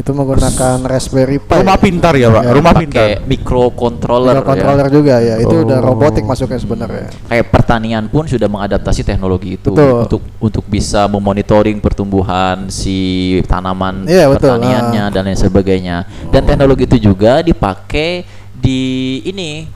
[0.00, 1.52] Itu menggunakan Raspberry Pi.
[1.54, 2.42] Rumah pintar ya pak.
[2.42, 3.06] Ya, Rumah Pakai pintar.
[3.22, 4.34] microcontroller.
[4.34, 4.42] ya.
[4.42, 5.34] controller juga ya.
[5.36, 5.86] Itu udah Oh.
[5.86, 7.12] robotik masuknya sebenarnya.
[7.22, 10.02] kayak pertanian pun sudah mengadaptasi teknologi itu Betul.
[10.02, 12.98] untuk untuk bisa memonitoring pertumbuhan si
[13.44, 14.56] tanaman Iya, betul.
[14.56, 15.10] pertaniannya Ah.
[15.10, 15.96] dan lain sebagainya.
[16.28, 18.80] Dan teknologi itu juga dipakai di
[19.24, 19.68] ini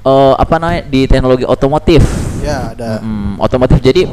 [0.00, 2.04] eh, apa namanya di teknologi otomotif.
[2.40, 3.00] Ya, ada.
[3.00, 3.80] Mm, otomotif.
[3.80, 4.04] Jadi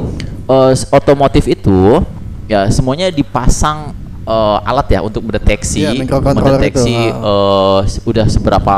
[0.42, 2.00] eh, s- otomotif itu
[2.44, 3.92] ya semuanya dipasang
[4.22, 8.76] eh, alat ya untuk mendeteksi Iya, microcontroller mendeteksi itu, eh, s- udah seberapa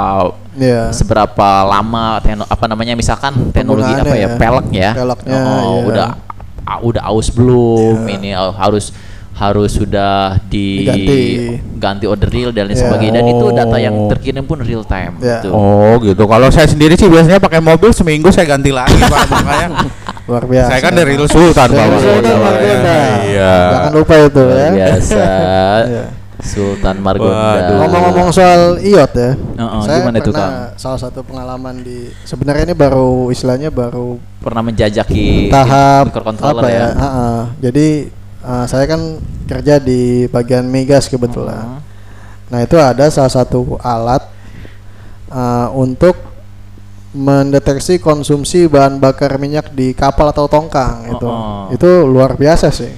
[0.54, 0.88] Iya.
[0.90, 4.28] seberapa lama tekno, apa namanya misalkan teknologi apa ya ya.
[4.34, 5.84] pelek ya Peleknya, Oh, iya.
[5.84, 6.08] udah
[6.64, 8.14] a- udah aus belum Iya.
[8.14, 8.94] ini uh, harus
[9.34, 11.58] harus sudah Diganti.
[11.58, 12.86] diganti order real dan lain Iya.
[12.86, 14.06] sebagainya dan itu data yang Oh.
[14.06, 15.42] terkirim pun real time Iya.
[15.42, 15.50] gitu.
[15.50, 16.22] Oh gitu.
[16.22, 19.26] Kalau saya sendiri sih biasanya pakai mobil seminggu saya ganti lagi pak.
[19.34, 19.68] Makanya
[20.24, 20.68] Luar biasa.
[20.72, 21.84] saya kan dari Sultan pak.
[21.84, 22.40] Dari Sultan Pak.
[22.40, 22.98] Margonda.
[23.28, 23.54] Iya.
[23.68, 24.68] Jangan lupa itu ya.
[24.72, 25.24] biasa
[25.92, 26.04] Iya.
[26.44, 27.68] Sultan Margonda.
[27.84, 29.32] Ngomong-ngomong soal IOT ya.
[29.36, 34.62] Heeh, saya gimana itu, pernah salah satu pengalaman di sebenarnya ini baru istilahnya baru pernah
[34.64, 36.08] menjajaki tahap
[36.40, 36.88] apa ya, ya?
[36.96, 37.28] Ha-ha.
[37.60, 37.88] Jadi
[38.44, 41.80] uh, saya kan kerja di bagian migas kebetulan.
[41.80, 41.80] Oh.
[42.48, 44.24] Nah itu ada salah satu alat
[45.32, 46.33] uh, untuk
[47.14, 51.24] mendeteksi konsumsi bahan bakar minyak di kapal atau tongkang itu.
[51.24, 51.74] Oh, oh.
[51.74, 52.90] Itu luar biasa sih.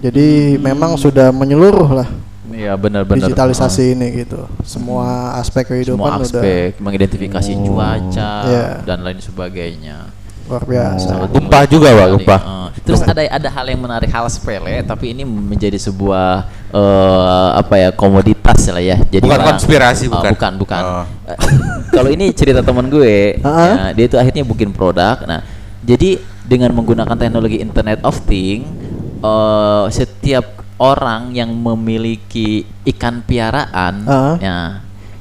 [0.00, 2.08] Jadi memang sudah menyeluruh lah
[2.50, 4.42] Iya benar-benar digitalisasi ini gitu.
[4.66, 8.66] Semua aspek kehidupan semua udah aspek mengidentifikasi cuaca Iya.
[8.82, 10.10] dan lain sebagainya.
[10.50, 11.06] Luar biasa.
[11.06, 12.36] Sangat Gempa juga, Pak, gempa.
[12.36, 17.74] Eh, terus ada ada hal yang menarik hal sepele tapi ini menjadi sebuah eh, apa
[17.76, 18.98] ya komoditas lah ya.
[19.00, 20.32] Jadi Bukan orang- konspirasi, eh, bukan.
[20.34, 20.82] bukan, bukan.
[20.82, 21.04] Oh.
[21.26, 21.38] Eh,
[21.90, 23.90] Kalau ini cerita teman gue, Ah.
[23.90, 25.18] ya, dia itu akhirnya bikin produk.
[25.22, 25.42] Nah,
[25.82, 28.66] jadi dengan menggunakan teknologi Internet of Thing,
[29.18, 30.46] eh, setiap
[30.78, 34.34] orang yang memiliki ikan piaraan, Ah.
[34.38, 34.56] ya,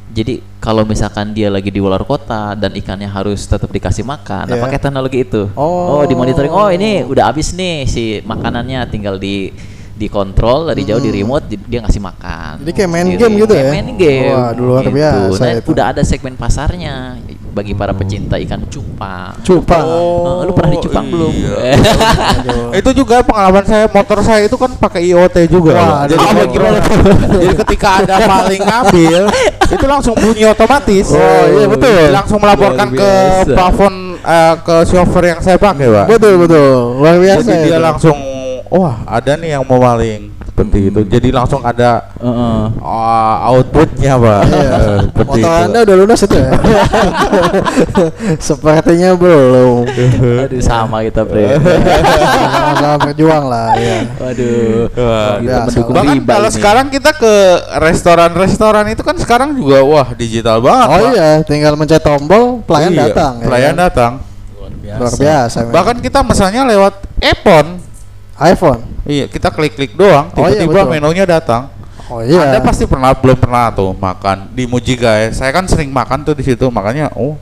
[0.10, 4.57] jadi kalau misalkan dia lagi di luar kota dan ikannya harus tetap dikasih makan, nah
[4.57, 4.64] Iya.
[4.64, 5.45] pakai teknologi itu.
[5.53, 5.97] Oh.
[5.97, 6.49] Oh, dimonitoring.
[6.49, 9.53] Oh, ini udah habis nih si makanannya, tinggal di
[9.95, 12.64] dikontrol dari jauh di remote di- dia ngasih makan.
[12.64, 13.20] Jadi kayak main Sendiri.
[13.20, 13.72] game gitu Kayak ya?
[13.72, 14.32] Main game.
[14.32, 14.95] Wah, luar gitu.
[14.95, 15.68] biasa Nah, itu.
[15.70, 16.93] udah ada segmen pasarnya
[17.60, 19.36] bagi para pecinta ikan cupang.
[19.43, 19.84] Cupang.
[19.84, 21.34] Eh, lu pernah di cupang belum?
[21.36, 21.76] iya.
[22.39, 22.72] Aduh.
[22.72, 25.76] Itu juga pengalaman saya motor saya itu kan pakai IoT juga.
[25.76, 26.80] Wah, jadi, mau gimana?
[27.36, 29.22] jadi ketika ada maling ngambil
[29.76, 31.12] itu langsung bunyi otomatis.
[31.12, 32.03] Oh, iya, betul.
[32.16, 33.12] Langsung melaporkan ke
[33.51, 33.93] plafon
[34.24, 36.05] eh, ke chauffeur yang saya pakai, Pak.
[36.16, 37.84] betul betul luar biasa Jadi dia itu.
[37.84, 38.18] langsung
[38.72, 40.32] wah, ada nih yang mau maling.
[40.60, 40.99] Seperti itu.
[41.07, 42.60] Jadi langsung ada Heeh.
[42.78, 44.41] uh, outputnya, Pak.
[44.43, 44.72] Iya.
[45.07, 45.64] Seperti Motor itu.
[45.64, 46.51] anda udah lunas itu ya?
[48.51, 49.88] Sepertinya belum.
[50.43, 51.55] Aduh sama kita, Bre.
[51.55, 53.97] Sama-sama berjuang lah ya.
[54.20, 54.91] Waduh.
[54.91, 55.66] Wah, kita biasa.
[55.66, 56.55] mendukung Bahkan riba kalau ini.
[56.60, 57.34] sekarang kita ke
[57.80, 60.88] restoran-restoran itu kan sekarang juga wah digital banget.
[60.89, 61.12] Oh Pak.
[61.16, 63.34] iya, tinggal mencet tombol, pelayan Iya, datang.
[63.39, 63.84] ya Pelayan kan?
[63.88, 64.14] datang.
[64.89, 65.57] Luar biasa.
[65.62, 65.74] memang.
[65.74, 67.70] Bahkan kita misalnya lewat iPhone.
[68.40, 68.82] iPhone.
[69.04, 71.68] Iya, kita klik-klik doang, Oh iya, tiba-tiba menunya datang.
[72.10, 72.42] Oh iya.
[72.42, 75.30] Anda pasti pernah belum pernah tuh makan di Mujigae.
[75.36, 77.38] Saya kan sering makan tuh di situ, makanya oh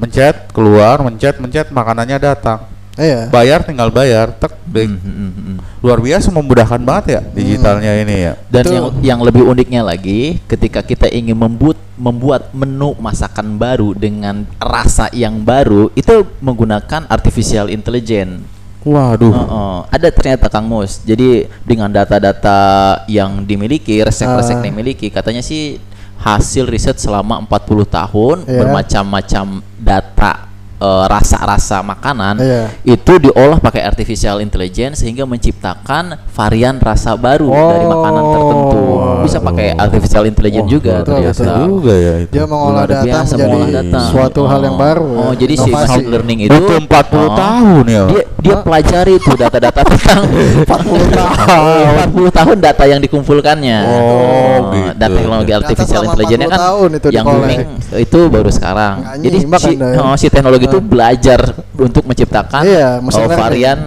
[0.00, 2.66] mencet keluar, mencet mencet makanannya datang.
[2.98, 3.32] Iya.
[3.32, 4.84] Bayar tinggal bayar, tek blik.
[4.84, 5.56] Hmm, hmm, hmm, hmm.
[5.80, 8.34] Luar biasa memudahkan banget ya digitalnya ini ya.
[8.52, 8.74] Dan Betul.
[8.74, 15.08] yang yang lebih uniknya lagi, ketika kita ingin membuat membuat menu masakan baru dengan rasa
[15.16, 18.44] yang baru, itu menggunakan artificial intelligence.
[18.82, 19.30] Waduh.
[19.30, 19.76] Heeh.
[19.88, 21.00] ada ternyata Kang Mus.
[21.02, 22.58] Jadi dengan data-data
[23.06, 24.62] yang dimiliki, resep-resep Ah.
[24.62, 25.78] yang dimiliki, katanya sih
[26.18, 28.58] hasil riset selama 40 tahun Iya.
[28.62, 29.46] bermacam-macam
[29.78, 30.50] data
[30.82, 32.62] eh, rasa-rasa makanan Iya.
[32.84, 38.80] itu diolah pakai artificial intelligence sehingga menciptakan varian rasa baru dari makanan tertentu.
[39.22, 41.38] Bisa pakai artificial intelligence juga betul, ternyata.
[41.38, 41.62] betul.
[41.62, 42.32] juga ya itu.
[42.32, 44.00] Dia mengolah data biasa menjadi mengolah data.
[44.10, 44.80] suatu hal yang Oh.
[44.80, 45.06] baru.
[45.12, 45.38] Oh, ya.
[45.38, 45.84] jadi si Inovasi.
[45.86, 46.90] machine learning itu Butuh 40
[47.22, 48.02] oh, tahun ya.
[48.08, 52.10] Dia dia pelajari tuh data-data tentang 40 tahun.
[52.10, 53.78] 40 tahun data yang dikumpulkannya.
[53.86, 54.90] Oh, gitu.
[54.98, 57.60] Dan teknologi Data artificial intelligence 40 kan tahun itu yang booming
[57.92, 58.94] itu baru sekarang.
[58.98, 60.00] Nggak Jadi si, Anda ya.
[60.02, 60.82] oh, si teknologi itu Ah.
[60.82, 61.40] belajar
[61.74, 63.78] untuk menciptakan Iya, machine oh, varian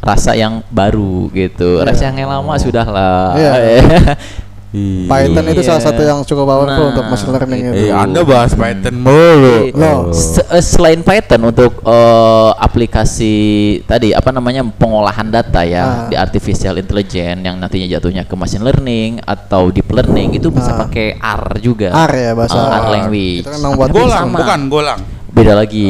[0.00, 1.78] rasa yang baru gitu.
[1.78, 1.86] Iya.
[1.86, 3.36] Rasa yang lama sudah lah.
[3.36, 3.52] Iya.
[4.70, 5.10] Iya.
[5.10, 5.88] Python itu salah Iya.
[5.90, 7.74] satu yang cukup powerful Nah, untuk machine learning itu.
[7.74, 9.74] Eh, Anda bahas Python mulu.
[9.74, 10.14] Loh.
[10.14, 13.34] Se- eh, selain Python untuk eh, aplikasi
[13.82, 15.66] tadi apa namanya pengolahan data Ah.
[15.66, 20.70] ya di artificial intelligence yang nantinya jatuhnya ke machine learning atau deep learning itu bisa
[20.70, 20.86] Ah.
[20.86, 21.90] pakai R juga.
[21.90, 22.90] R ya bahasa Ah, R R.
[22.94, 23.42] language.
[23.42, 24.38] Itu memang buat Golang, Sama.
[24.38, 25.00] bukan golang.
[25.30, 25.86] Beda lagi.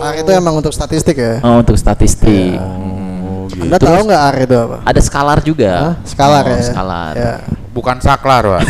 [0.00, 1.42] R itu emang untuk statistik ya.
[1.42, 2.56] Oh, untuk statistik.
[2.56, 2.62] Iya.
[2.62, 3.62] Hmm.
[3.68, 4.76] Anda tahu nggak R itu apa?
[4.86, 5.72] Ada skalar juga.
[5.72, 5.94] Hah?
[6.06, 6.62] Skalar Oh, ya.
[6.62, 7.12] Skalar.
[7.14, 7.34] Ya.
[7.74, 8.62] Bukan saklar, Pak.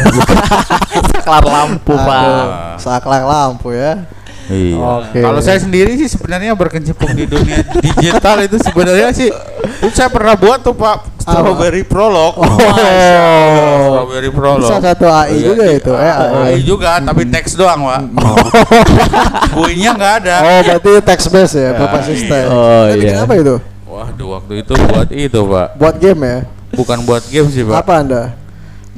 [1.20, 2.80] skalar lampu, Pak.
[2.80, 4.08] Saklar lampu ya.
[4.52, 4.76] Iya.
[4.76, 5.18] Oke.
[5.24, 9.28] Kalau saya sendiri sih sebenarnya berkecimpung di dunia digital itu sebenarnya sih
[9.80, 12.36] itu saya pernah buat tuh Pak Strawberry Prolog.
[12.36, 12.44] Oh.
[13.88, 14.68] Strawberry Prolog.
[14.68, 16.60] Salah satu AI Iya, juga itu, eh, AI AI.
[16.60, 18.00] juga tapi teks doang, Pak.
[19.56, 20.36] Buinya nggak ada.
[20.44, 22.28] Oh, berarti text based ya, berbasis iya.
[22.28, 22.50] text.
[22.52, 23.24] Oh, bikin iya.
[23.24, 23.56] apa itu?
[23.88, 25.68] Waduh, waktu itu buat itu, Pak.
[25.80, 26.38] Buat game ya?
[26.76, 27.76] Bukan buat game sih, Pak.
[27.80, 28.22] Apa Anda?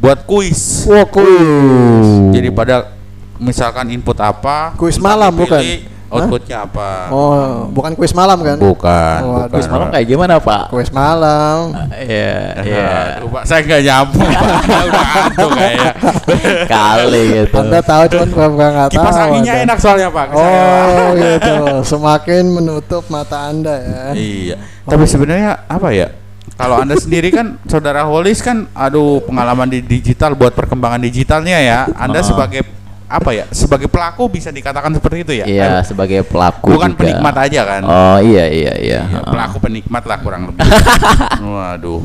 [0.02, 0.82] Buat kuis.
[0.90, 2.34] Wah, kuis.
[2.34, 2.95] Jadi pada
[3.38, 5.46] misalkan input apa, Kuis malam, dipilih
[5.88, 5.94] bukan?
[6.06, 7.10] Outputnya apa?
[7.10, 8.54] Oh, bukan kuis malam kan?
[8.62, 9.18] Bukan.
[9.26, 9.50] Waduh.
[9.50, 10.70] bukan, Kuis malam kayak gimana, Pak?
[10.70, 11.74] Kuis malam.
[11.90, 12.90] Iya, iya.
[13.18, 14.50] Aduh, Pak, saya nggak nyambung, Pak.
[14.62, 15.92] Saya udah ngantuk kayaknya.
[16.78, 17.58] Kali gitu.
[17.58, 19.02] Anda tahu cuman pura-pura nggak tahu.
[19.02, 19.64] Kipas anginnya Anda.
[19.66, 20.26] enak soalnya, Pak.
[20.30, 20.46] saya.
[20.46, 21.54] Oh, gitu.
[21.82, 24.02] Semakin menutup mata Anda ya.
[24.14, 24.56] Iya.
[24.86, 26.08] Tapi sebenarnya apa ya?
[26.56, 31.78] Kalau anda sendiri kan, saudara Holis kan, aduh pengalaman di digital buat perkembangan digitalnya ya.
[31.92, 32.24] Anda Ah.
[32.24, 32.64] sebagai
[33.06, 33.44] apa ya?
[33.54, 35.44] Sebagai pelaku bisa dikatakan seperti itu ya?
[35.46, 35.86] Iya, Kan?
[35.86, 36.98] sebagai pelaku Bukan juga.
[37.02, 37.82] penikmat aja kan?
[37.86, 39.00] Oh, iya iya iya.
[39.06, 40.66] Iya, pelaku penikmat lah kurang lebih.
[41.54, 42.02] Waduh.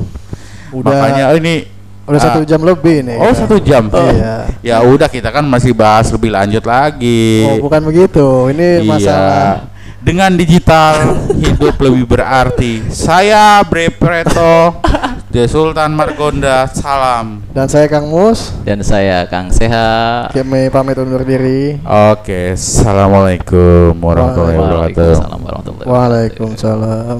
[0.72, 1.54] Udah Makanya oh, ini
[2.02, 3.18] udah ah, satu jam lebih nih.
[3.18, 3.90] Oh satu jam.
[3.90, 4.36] Iya.
[4.62, 7.46] Ya udah kita kan masih bahas lebih lanjut lagi.
[7.50, 8.50] Oh, bukan begitu.
[8.54, 8.88] Ini Iya.
[8.88, 9.52] masalah
[10.02, 12.82] Dengan digital hidup lebih berarti.
[12.90, 14.82] Saya Bre Preto,
[15.32, 16.68] The Sultan Margonda.
[16.76, 17.40] Salam.
[17.56, 18.52] dan saya Kang Mus.
[18.68, 20.28] Dan saya Kang Seha.
[20.28, 21.80] Kami pamit undur diri.
[21.88, 25.16] Oke, assalamualaikum warahmatullahi wabarakatuh.
[25.16, 25.88] Waalaikumsalam warahmatullahi wabarakatuh.
[25.88, 27.20] Waalaikumsalam.